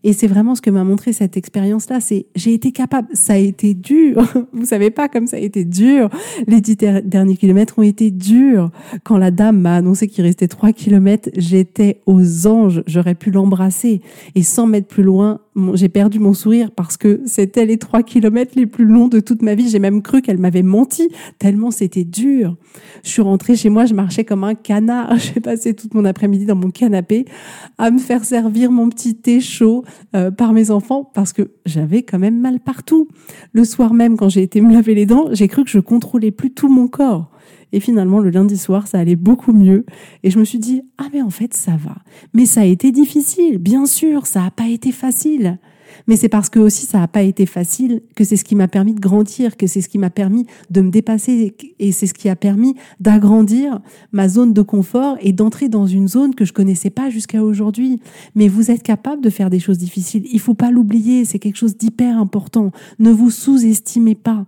Et 0.04 0.14
c'est 0.14 0.28
vraiment 0.28 0.56
ce 0.56 0.62
que 0.62 0.70
m'a 0.70 0.86
montré 0.86 1.12
cette 1.12 1.36
expérience-là. 1.36 2.00
C'est 2.00 2.28
j'ai 2.36 2.54
été 2.54 2.72
capable. 2.72 3.10
Ça 3.14 3.34
a 3.34 3.38
été 3.38 3.74
dur. 3.74 4.24
Vous 4.54 4.66
savez 4.66 4.92
pas 4.92 5.10
comme 5.10 5.28
ça 5.28 5.36
a 5.36 5.40
été 5.40 5.66
dur. 5.66 6.10
Les 6.48 6.62
dix 6.62 6.78
derniers 6.78 7.36
kilomètres 7.36 7.78
ont 7.80 7.84
été 7.84 8.10
durs. 8.10 8.72
Quand 9.04 9.18
la 9.18 9.32
dame 9.32 9.60
m'a 9.60 9.76
annoncé 9.76 10.08
qu'il 10.08 10.24
restait 10.24 10.48
trois 10.48 10.72
kilomètres, 10.72 11.30
j'étais 11.36 12.00
aux 12.06 12.48
anges. 12.48 12.82
J'aurais 12.88 13.16
pu 13.16 13.30
l'embrasser. 13.30 14.02
Et 14.36 14.44
sans 14.44 14.68
mettre 14.68 14.88
plus 14.88 15.04
loin, 15.04 15.42
j'ai 15.74 15.90
perdu 15.90 16.20
mon 16.20 16.34
sourire 16.34 16.72
parce 16.72 16.96
que 16.96 17.22
c'était 17.26 17.66
les 17.66 17.78
trois 17.78 18.02
kilomètres 18.02 18.54
les 18.56 18.68
plus 18.68 18.86
longs 18.86 19.10
de 19.10 19.20
toute 19.20 19.42
ma 19.42 19.54
vie. 19.54 19.68
J'ai 19.68 19.80
même 19.80 20.02
cru 20.02 20.22
qu'elle 20.22 20.38
m'avait 20.38 20.64
menti 20.64 21.10
tellement 21.40 21.72
c'était 21.72 22.06
dur. 22.06 22.56
Je 23.04 23.10
suis 23.10 23.22
rentrée 23.22 23.58
chez 23.58 23.70
moi, 23.70 23.86
je 23.86 23.94
marchais 23.94 24.24
comme 24.24 24.46
un 24.46 24.56
canard. 24.56 25.18
J'ai 25.18 25.42
passé 25.42 25.74
toute 25.74 25.94
mon 25.94 26.06
après-midi 26.06 26.46
dans 26.46 26.56
mon 26.56 26.72
canapé 26.72 27.26
à 27.78 27.92
me 27.92 28.00
faire 28.00 28.24
servir 28.24 28.72
mon 28.72 28.90
petit 28.90 29.16
thé 29.16 29.42
chaud 29.42 29.84
euh, 30.16 30.32
par 30.32 30.54
mes 30.54 30.72
enfants 30.72 31.10
parce 31.14 31.34
que 31.34 31.52
j'avais 31.66 32.04
quand 32.04 32.20
même 32.20 32.40
mal 32.40 32.60
partout. 32.60 33.08
Le 33.54 33.64
soir 33.64 33.94
même, 33.94 34.18
quand 34.18 34.30
j'ai 34.30 34.44
été 34.44 34.62
me 34.62 34.74
laver 34.74 34.96
les 34.96 35.06
dents, 35.06 35.28
j'ai 35.32 35.48
cru 35.48 35.64
que 35.64 35.70
je 35.70 35.80
contrôlais 35.80 36.32
plus 36.32 36.52
tout 36.52 36.70
mon 36.70 36.88
corps. 36.88 37.32
Et 37.72 37.80
finalement, 37.80 38.20
le 38.20 38.30
lundi 38.30 38.58
soir, 38.58 38.88
ça 38.88 39.00
allait 39.00 39.16
beaucoup 39.16 39.54
mieux. 39.54 39.86
Et 40.24 40.32
je 40.32 40.40
me 40.40 40.44
suis 40.44 40.60
dit, 40.60 40.82
ah 40.98 41.08
mais 41.14 41.22
en 41.22 41.30
fait, 41.30 41.54
ça 41.54 41.74
va. 41.78 41.96
Mais 42.34 42.46
ça 42.46 42.62
a 42.62 42.66
été 42.66 42.92
difficile, 42.92 43.58
bien 43.60 43.86
sûr, 43.86 44.26
ça 44.26 44.42
n'a 44.42 44.52
pas 44.52 44.68
été 44.68 44.92
facile. 44.92 45.60
Mais 46.08 46.16
c'est 46.16 46.30
parce 46.30 46.50
que 46.50 46.60
aussi 46.60 46.86
ça 46.86 47.00
n'a 47.00 47.08
pas 47.08 47.22
été 47.22 47.46
facile 47.46 48.02
que 48.16 48.24
c'est 48.24 48.36
ce 48.36 48.44
qui 48.44 48.56
m'a 48.56 48.68
permis 48.68 48.94
de 48.94 49.00
grandir, 49.00 49.58
que 49.58 49.68
c'est 49.68 49.82
ce 49.82 49.90
qui 49.90 49.98
m'a 49.98 50.10
permis 50.10 50.46
de 50.70 50.82
me 50.82 50.90
dépasser 50.90 51.56
et 51.80 51.92
c'est 51.92 52.08
ce 52.08 52.14
qui 52.14 52.30
a 52.30 52.36
permis 52.36 52.76
d'agrandir 53.00 53.80
ma 54.12 54.30
zone 54.30 54.54
de 54.54 54.62
confort 54.62 55.18
et 55.22 55.34
d'entrer 55.34 55.70
dans 55.70 55.88
une 55.88 56.08
zone 56.08 56.36
que 56.36 56.46
je 56.46 56.54
connaissais 56.54 56.90
pas 56.90 57.10
jusqu'à 57.10 57.44
aujourd'hui. 57.44 58.00
Mais 58.36 58.48
vous 58.48 58.72
êtes 58.72 58.84
capable 58.84 59.22
de 59.22 59.30
faire 59.30 59.50
des 59.50 59.60
choses 59.60 59.78
difficiles. 59.78 60.26
Il 60.32 60.40
faut 60.40 60.54
pas 60.54 60.72
l'oublier. 60.72 61.26
C'est 61.26 61.40
quelque 61.40 61.58
chose 61.58 61.78
d'hyper 61.78 62.18
important. 62.18 62.72
Ne 63.00 63.12
vous 63.12 63.32
sous-estimez 63.32 64.16
pas 64.16 64.46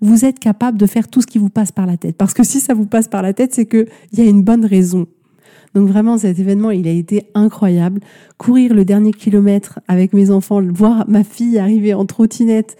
vous 0.00 0.24
êtes 0.26 0.38
capable 0.38 0.76
de 0.76 0.86
faire 0.86 1.08
tout 1.08 1.22
ce 1.22 1.26
qui 1.26 1.38
vous 1.38 1.48
passe 1.48 1.72
par 1.72 1.86
la 1.86 1.96
tête. 1.96 2.16
Parce 2.16 2.34
que 2.34 2.44
si 2.44 2.60
ça 2.60 2.74
vous 2.74 2.84
passe 2.84 3.08
par 3.08 3.22
la 3.22 3.32
tête, 3.32 3.54
c'est 3.54 3.64
qu'il 3.64 3.86
y 4.12 4.20
a 4.20 4.24
une 4.24 4.42
bonne 4.42 4.66
raison. 4.66 5.06
Donc 5.74 5.88
vraiment, 5.88 6.18
cet 6.18 6.38
événement, 6.38 6.70
il 6.70 6.88
a 6.88 6.92
été 6.92 7.30
incroyable. 7.34 8.00
Courir 8.38 8.74
le 8.74 8.84
dernier 8.84 9.12
kilomètre 9.12 9.80
avec 9.88 10.12
mes 10.12 10.30
enfants, 10.30 10.62
voir 10.62 11.08
ma 11.08 11.24
fille 11.24 11.58
arriver 11.58 11.94
en 11.94 12.06
trottinette, 12.06 12.76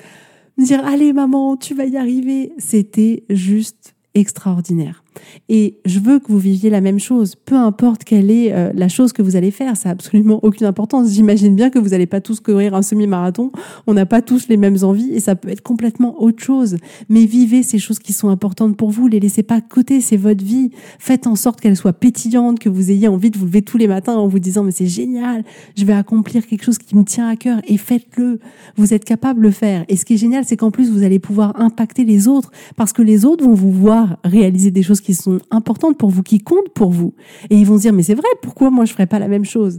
me 0.57 0.65
dire, 0.65 0.85
allez 0.85 1.13
maman, 1.13 1.57
tu 1.57 1.75
vas 1.75 1.85
y 1.85 1.97
arriver, 1.97 2.53
c'était 2.59 3.25
juste 3.29 3.95
extraordinaire. 4.15 5.04
Et 5.49 5.79
je 5.85 5.99
veux 5.99 6.19
que 6.19 6.29
vous 6.29 6.39
viviez 6.39 6.71
la 6.71 6.81
même 6.81 6.99
chose, 6.99 7.35
peu 7.37 7.57
importe 7.57 8.05
quelle 8.05 8.31
est 8.31 8.53
euh, 8.53 8.73
la 8.75 8.89
chose 8.89 9.13
que 9.13 9.23
vous 9.23 9.37
allez 9.37 9.51
faire, 9.51 9.77
ça 9.77 9.89
n'a 9.89 9.93
absolument 9.93 10.41
aucune 10.43 10.67
importance. 10.67 11.11
J'imagine 11.13 11.55
bien 11.55 11.71
que 11.71 11.79
vous 11.79 11.91
n'allez 11.91 12.07
pas 12.07 12.21
tous 12.21 12.41
courir 12.41 12.75
un 12.75 12.83
semi-marathon, 12.83 13.53
on 13.87 13.95
n'a 13.95 14.07
pas 14.07 14.23
tous 14.23 14.49
les 14.49 14.57
mêmes 14.57 14.79
envies 14.83 15.13
et 15.13 15.21
ça 15.21 15.37
peut 15.37 15.49
être 15.49 15.63
complètement 15.63 16.23
autre 16.23 16.43
chose. 16.43 16.77
Mais 17.09 17.27
vivez 17.27 17.63
ces 17.63 17.79
choses 17.79 17.99
qui 17.99 18.13
sont 18.13 18.29
importantes 18.29 18.77
pour 18.77 18.91
vous, 18.91 19.09
les 19.09 19.21
laissez 19.21 19.43
pas 19.43 19.57
à 19.57 19.61
côté, 19.61 20.01
c'est 20.01 20.17
votre 20.17 20.45
vie. 20.45 20.71
Faites 20.99 21.27
en 21.27 21.37
sorte 21.37 21.61
qu'elle 21.61 21.77
soit 21.77 21.93
pétillante, 21.93 22.59
que 22.59 22.69
vous 22.69 22.91
ayez 22.91 23.09
envie 23.09 23.31
de 23.31 23.39
vous 23.39 23.47
lever 23.47 23.63
tous 23.63 23.79
les 23.79 23.87
matins 23.87 24.15
en 24.15 24.29
vous 24.29 24.39
disant 24.39 24.65
mais 24.65 24.73
c'est 24.73 24.87
génial, 24.87 25.45
je 25.77 25.85
vais 25.85 25.93
accomplir 25.93 26.47
quelque 26.47 26.65
chose 26.65 26.79
qui 26.79 26.97
me 26.97 27.05
tient 27.05 27.29
à 27.29 27.37
cœur 27.37 27.61
et 27.67 27.77
faites-le. 27.77 28.41
Vous 28.77 28.95
êtes 28.95 29.05
capable 29.05 29.41
de 29.41 29.45
le 29.45 29.51
faire. 29.51 29.85
Et 29.89 29.97
ce 29.97 30.05
qui 30.05 30.15
est 30.15 30.19
génial, 30.19 30.45
c'est 30.45 30.57
qu'en 30.57 30.71
plus 30.71 30.91
vous 30.91 31.03
allez 31.03 31.19
pouvoir 31.19 31.61
impacter 31.61 32.05
les 32.05 32.29
autres 32.29 32.51
parce 32.77 32.93
que 32.93 33.03
les 33.03 33.25
autres 33.25 33.45
vont 33.45 33.55
vous 33.55 33.73
voir 33.73 34.19
réaliser 34.25 34.71
des 34.71 34.83
choses 34.83 35.01
qui 35.05 35.15
sont 35.15 35.39
importantes 35.51 35.99
pour 35.99 36.11
vous, 36.11 36.23
qui 36.23 36.41
comptent 36.41 36.71
pour 36.75 36.91
vous. 36.91 37.13
Et 37.51 37.57
ils 37.57 37.67
vont 37.67 37.77
se 37.77 37.83
dire, 37.83 37.93
mais 37.93 38.03
c'est 38.03 38.15
vrai, 38.15 38.29
pourquoi 38.43 38.71
moi 38.71 38.85
je 38.87 38.93
ferais 38.93 39.07
pas 39.07 39.19
la 39.19 39.29
même 39.29 39.45
chose? 39.45 39.79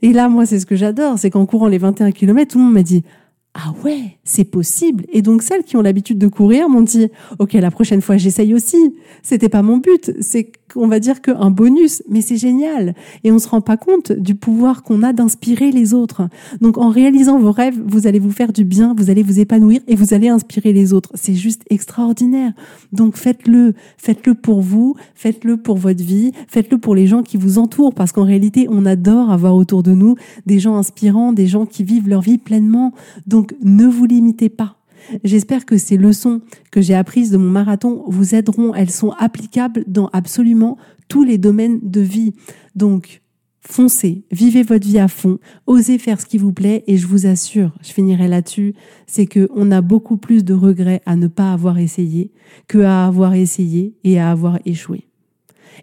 Et 0.00 0.12
là, 0.12 0.28
moi, 0.28 0.46
c'est 0.46 0.60
ce 0.60 0.66
que 0.66 0.76
j'adore, 0.76 1.18
c'est 1.18 1.30
qu'en 1.30 1.44
courant 1.44 1.68
les 1.68 1.78
21 1.78 2.12
km, 2.12 2.52
tout 2.52 2.58
le 2.58 2.64
monde 2.64 2.74
m'a 2.74 2.82
dit, 2.82 3.02
ah 3.54 3.74
ouais, 3.84 4.16
c'est 4.24 4.44
possible. 4.44 5.04
Et 5.12 5.20
donc 5.20 5.42
celles 5.42 5.62
qui 5.62 5.76
ont 5.76 5.82
l'habitude 5.82 6.16
de 6.16 6.26
courir 6.26 6.70
m'ont 6.70 6.80
dit, 6.80 7.08
ok, 7.38 7.52
la 7.52 7.70
prochaine 7.70 8.00
fois 8.00 8.16
j'essaye 8.16 8.54
aussi. 8.54 8.94
C'était 9.22 9.50
pas 9.50 9.62
mon 9.62 9.76
but, 9.76 10.12
c'est 10.20 10.52
on 10.76 10.88
va 10.88 11.00
dire 11.00 11.20
qu'un 11.20 11.50
bonus, 11.50 12.02
mais 12.08 12.20
c'est 12.20 12.36
génial. 12.36 12.94
Et 13.24 13.32
on 13.32 13.38
se 13.38 13.48
rend 13.48 13.60
pas 13.60 13.76
compte 13.76 14.12
du 14.12 14.34
pouvoir 14.34 14.82
qu'on 14.82 15.02
a 15.02 15.12
d'inspirer 15.12 15.70
les 15.70 15.94
autres. 15.94 16.28
Donc 16.60 16.78
en 16.78 16.88
réalisant 16.88 17.38
vos 17.38 17.52
rêves, 17.52 17.78
vous 17.84 18.06
allez 18.06 18.18
vous 18.18 18.30
faire 18.30 18.52
du 18.52 18.64
bien, 18.64 18.94
vous 18.96 19.10
allez 19.10 19.22
vous 19.22 19.40
épanouir 19.40 19.80
et 19.86 19.96
vous 19.96 20.14
allez 20.14 20.28
inspirer 20.28 20.72
les 20.72 20.92
autres. 20.92 21.10
C'est 21.14 21.34
juste 21.34 21.62
extraordinaire. 21.70 22.52
Donc 22.92 23.16
faites-le, 23.16 23.74
faites-le 23.98 24.34
pour 24.34 24.62
vous, 24.62 24.96
faites-le 25.14 25.56
pour 25.56 25.76
votre 25.76 26.02
vie, 26.02 26.32
faites-le 26.48 26.78
pour 26.78 26.94
les 26.94 27.06
gens 27.06 27.22
qui 27.22 27.36
vous 27.36 27.58
entourent, 27.58 27.94
parce 27.94 28.12
qu'en 28.12 28.24
réalité, 28.24 28.66
on 28.70 28.86
adore 28.86 29.30
avoir 29.30 29.54
autour 29.54 29.82
de 29.82 29.92
nous 29.92 30.16
des 30.46 30.58
gens 30.58 30.76
inspirants, 30.76 31.32
des 31.32 31.46
gens 31.46 31.66
qui 31.66 31.84
vivent 31.84 32.08
leur 32.08 32.22
vie 32.22 32.38
pleinement. 32.38 32.92
Donc 33.26 33.41
ne 33.62 33.86
vous 33.86 34.06
limitez 34.06 34.48
pas. 34.48 34.78
J'espère 35.24 35.66
que 35.66 35.78
ces 35.78 35.96
leçons 35.96 36.40
que 36.70 36.80
j'ai 36.80 36.94
apprises 36.94 37.30
de 37.30 37.36
mon 37.36 37.50
marathon 37.50 38.04
vous 38.06 38.34
aideront. 38.34 38.74
Elles 38.74 38.90
sont 38.90 39.10
applicables 39.18 39.84
dans 39.86 40.08
absolument 40.12 40.78
tous 41.08 41.24
les 41.24 41.38
domaines 41.38 41.80
de 41.82 42.00
vie. 42.00 42.32
Donc, 42.76 43.22
foncez, 43.60 44.24
vivez 44.30 44.62
votre 44.62 44.86
vie 44.86 44.98
à 44.98 45.08
fond, 45.08 45.38
osez 45.66 45.98
faire 45.98 46.20
ce 46.20 46.26
qui 46.26 46.38
vous 46.38 46.52
plaît 46.52 46.84
et 46.86 46.96
je 46.96 47.06
vous 47.06 47.26
assure, 47.26 47.72
je 47.82 47.92
finirai 47.92 48.28
là-dessus, 48.28 48.74
c'est 49.06 49.26
que 49.26 49.48
on 49.54 49.70
a 49.70 49.80
beaucoup 49.80 50.16
plus 50.16 50.44
de 50.44 50.54
regrets 50.54 51.02
à 51.06 51.16
ne 51.16 51.28
pas 51.28 51.52
avoir 51.52 51.78
essayé 51.78 52.32
que 52.68 52.78
à 52.78 53.06
avoir 53.06 53.34
essayé 53.34 53.94
et 54.04 54.18
à 54.18 54.30
avoir 54.30 54.58
échoué. 54.64 55.06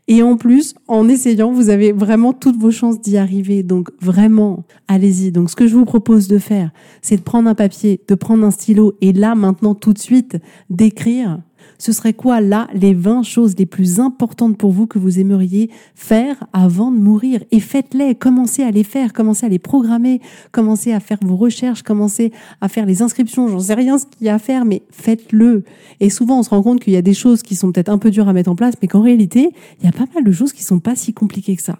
Et 0.07 0.23
en 0.23 0.37
plus, 0.37 0.73
en 0.87 1.07
essayant, 1.07 1.51
vous 1.51 1.69
avez 1.69 1.91
vraiment 1.91 2.33
toutes 2.33 2.57
vos 2.57 2.71
chances 2.71 3.01
d'y 3.01 3.17
arriver. 3.17 3.63
Donc 3.63 3.89
vraiment, 4.01 4.63
allez-y. 4.87 5.31
Donc 5.31 5.49
ce 5.49 5.55
que 5.55 5.67
je 5.67 5.75
vous 5.75 5.85
propose 5.85 6.27
de 6.27 6.37
faire, 6.37 6.71
c'est 7.01 7.17
de 7.17 7.21
prendre 7.21 7.49
un 7.49 7.55
papier, 7.55 8.01
de 8.07 8.15
prendre 8.15 8.45
un 8.45 8.51
stylo 8.51 8.95
et 9.01 9.13
là, 9.13 9.35
maintenant, 9.35 9.75
tout 9.75 9.93
de 9.93 9.99
suite, 9.99 10.37
d'écrire 10.69 11.39
ce 11.79 11.91
serait 11.93 12.13
quoi 12.13 12.41
là 12.41 12.67
les 12.73 12.93
20 12.93 13.23
choses 13.23 13.55
les 13.57 13.65
plus 13.65 13.99
importantes 13.99 14.57
pour 14.57 14.71
vous 14.71 14.85
que 14.85 14.99
vous 14.99 15.19
aimeriez 15.19 15.71
faire 15.95 16.45
avant 16.53 16.91
de 16.91 16.99
mourir? 16.99 17.43
Et 17.51 17.59
faites-les, 17.59 18.13
commencez 18.13 18.61
à 18.63 18.69
les 18.69 18.83
faire, 18.83 19.13
commencez 19.13 19.45
à 19.45 19.49
les 19.49 19.57
programmer, 19.57 20.21
commencez 20.51 20.91
à 20.91 20.99
faire 20.99 21.17
vos 21.21 21.37
recherches, 21.37 21.81
commencez 21.81 22.31
à 22.61 22.67
faire 22.67 22.85
les 22.85 23.01
inscriptions, 23.01 23.47
j'en 23.47 23.59
sais 23.59 23.73
rien 23.73 23.97
ce 23.97 24.05
qu'il 24.05 24.27
y 24.27 24.29
a 24.29 24.35
à 24.35 24.39
faire, 24.39 24.65
mais 24.65 24.83
faites-le. 24.91 25.63
Et 26.01 26.09
souvent 26.09 26.39
on 26.39 26.43
se 26.43 26.49
rend 26.49 26.61
compte 26.61 26.81
qu'il 26.81 26.93
y 26.93 26.97
a 26.97 27.01
des 27.01 27.13
choses 27.13 27.41
qui 27.41 27.55
sont 27.55 27.71
peut-être 27.71 27.89
un 27.89 27.97
peu 27.97 28.11
dures 28.11 28.27
à 28.27 28.33
mettre 28.33 28.51
en 28.51 28.55
place, 28.55 28.75
mais 28.81 28.87
qu'en 28.87 29.01
réalité, 29.01 29.49
il 29.79 29.85
y 29.85 29.87
a 29.89 29.93
pas 29.93 30.05
mal 30.13 30.23
de 30.23 30.31
choses 30.31 30.53
qui 30.53 30.63
sont 30.63 30.79
pas 30.79 30.95
si 30.95 31.13
compliquées 31.13 31.55
que 31.55 31.63
ça. 31.63 31.79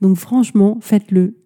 Donc 0.00 0.16
franchement, 0.16 0.78
faites-le. 0.80 1.36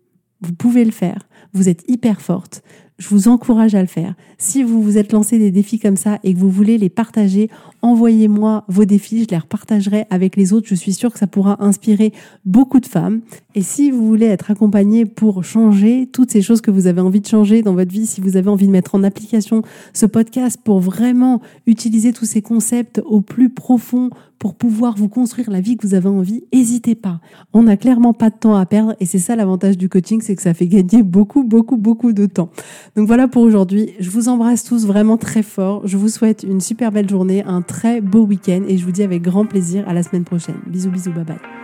Vous 0.40 0.54
pouvez 0.54 0.84
le 0.84 0.90
faire. 0.90 1.26
Vous 1.52 1.68
êtes 1.68 1.84
hyper 1.88 2.20
forte 2.20 2.62
je 2.98 3.08
vous 3.08 3.26
encourage 3.26 3.74
à 3.74 3.80
le 3.80 3.88
faire. 3.88 4.14
Si 4.38 4.62
vous 4.62 4.80
vous 4.80 4.98
êtes 4.98 5.12
lancé 5.12 5.38
des 5.38 5.50
défis 5.50 5.80
comme 5.80 5.96
ça 5.96 6.20
et 6.22 6.32
que 6.32 6.38
vous 6.38 6.50
voulez 6.50 6.78
les 6.78 6.88
partager, 6.88 7.50
envoyez-moi 7.82 8.64
vos 8.68 8.84
défis, 8.84 9.24
je 9.24 9.30
les 9.30 9.38
repartagerai 9.38 10.06
avec 10.10 10.36
les 10.36 10.52
autres. 10.52 10.68
Je 10.68 10.76
suis 10.76 10.92
sûre 10.92 11.12
que 11.12 11.18
ça 11.18 11.26
pourra 11.26 11.62
inspirer 11.64 12.12
beaucoup 12.44 12.78
de 12.78 12.86
femmes. 12.86 13.22
Et 13.56 13.62
si 13.62 13.90
vous 13.90 14.06
voulez 14.06 14.26
être 14.26 14.50
accompagné 14.50 15.06
pour 15.06 15.42
changer 15.42 16.08
toutes 16.12 16.30
ces 16.30 16.42
choses 16.42 16.60
que 16.60 16.70
vous 16.70 16.86
avez 16.86 17.00
envie 17.00 17.20
de 17.20 17.26
changer 17.26 17.62
dans 17.62 17.74
votre 17.74 17.92
vie, 17.92 18.06
si 18.06 18.20
vous 18.20 18.36
avez 18.36 18.48
envie 18.48 18.66
de 18.66 18.72
mettre 18.72 18.94
en 18.94 19.02
application 19.02 19.62
ce 19.92 20.06
podcast 20.06 20.60
pour 20.62 20.78
vraiment 20.78 21.40
utiliser 21.66 22.12
tous 22.12 22.26
ces 22.26 22.42
concepts 22.42 23.02
au 23.04 23.20
plus 23.20 23.50
profond 23.50 24.10
pour 24.44 24.54
pouvoir 24.54 24.94
vous 24.94 25.08
construire 25.08 25.50
la 25.50 25.62
vie 25.62 25.76
que 25.76 25.86
vous 25.86 25.94
avez 25.94 26.08
envie, 26.08 26.44
n'hésitez 26.52 26.94
pas. 26.94 27.20
On 27.54 27.62
n'a 27.62 27.78
clairement 27.78 28.12
pas 28.12 28.28
de 28.28 28.34
temps 28.34 28.56
à 28.56 28.66
perdre 28.66 28.94
et 29.00 29.06
c'est 29.06 29.18
ça 29.18 29.36
l'avantage 29.36 29.78
du 29.78 29.88
coaching, 29.88 30.20
c'est 30.20 30.36
que 30.36 30.42
ça 30.42 30.52
fait 30.52 30.66
gagner 30.66 31.02
beaucoup, 31.02 31.44
beaucoup, 31.44 31.78
beaucoup 31.78 32.12
de 32.12 32.26
temps. 32.26 32.50
Donc 32.96 33.08
voilà 33.08 33.26
pour 33.26 33.42
aujourd'hui. 33.42 33.94
Je 33.98 34.10
vous 34.10 34.28
embrasse 34.28 34.62
tous 34.62 34.86
vraiment 34.86 35.16
très 35.16 35.42
fort. 35.42 35.86
Je 35.86 35.96
vous 35.96 36.08
souhaite 36.08 36.44
une 36.44 36.60
super 36.60 36.92
belle 36.92 37.08
journée, 37.08 37.42
un 37.44 37.62
très 37.62 38.00
beau 38.00 38.24
week-end 38.24 38.62
et 38.68 38.78
je 38.78 38.84
vous 38.84 38.92
dis 38.92 39.02
avec 39.02 39.22
grand 39.22 39.46
plaisir 39.46 39.88
à 39.88 39.94
la 39.94 40.02
semaine 40.02 40.24
prochaine. 40.24 40.60
Bisous, 40.66 40.90
bisous, 40.90 41.12
bye 41.12 41.24
bye. 41.24 41.63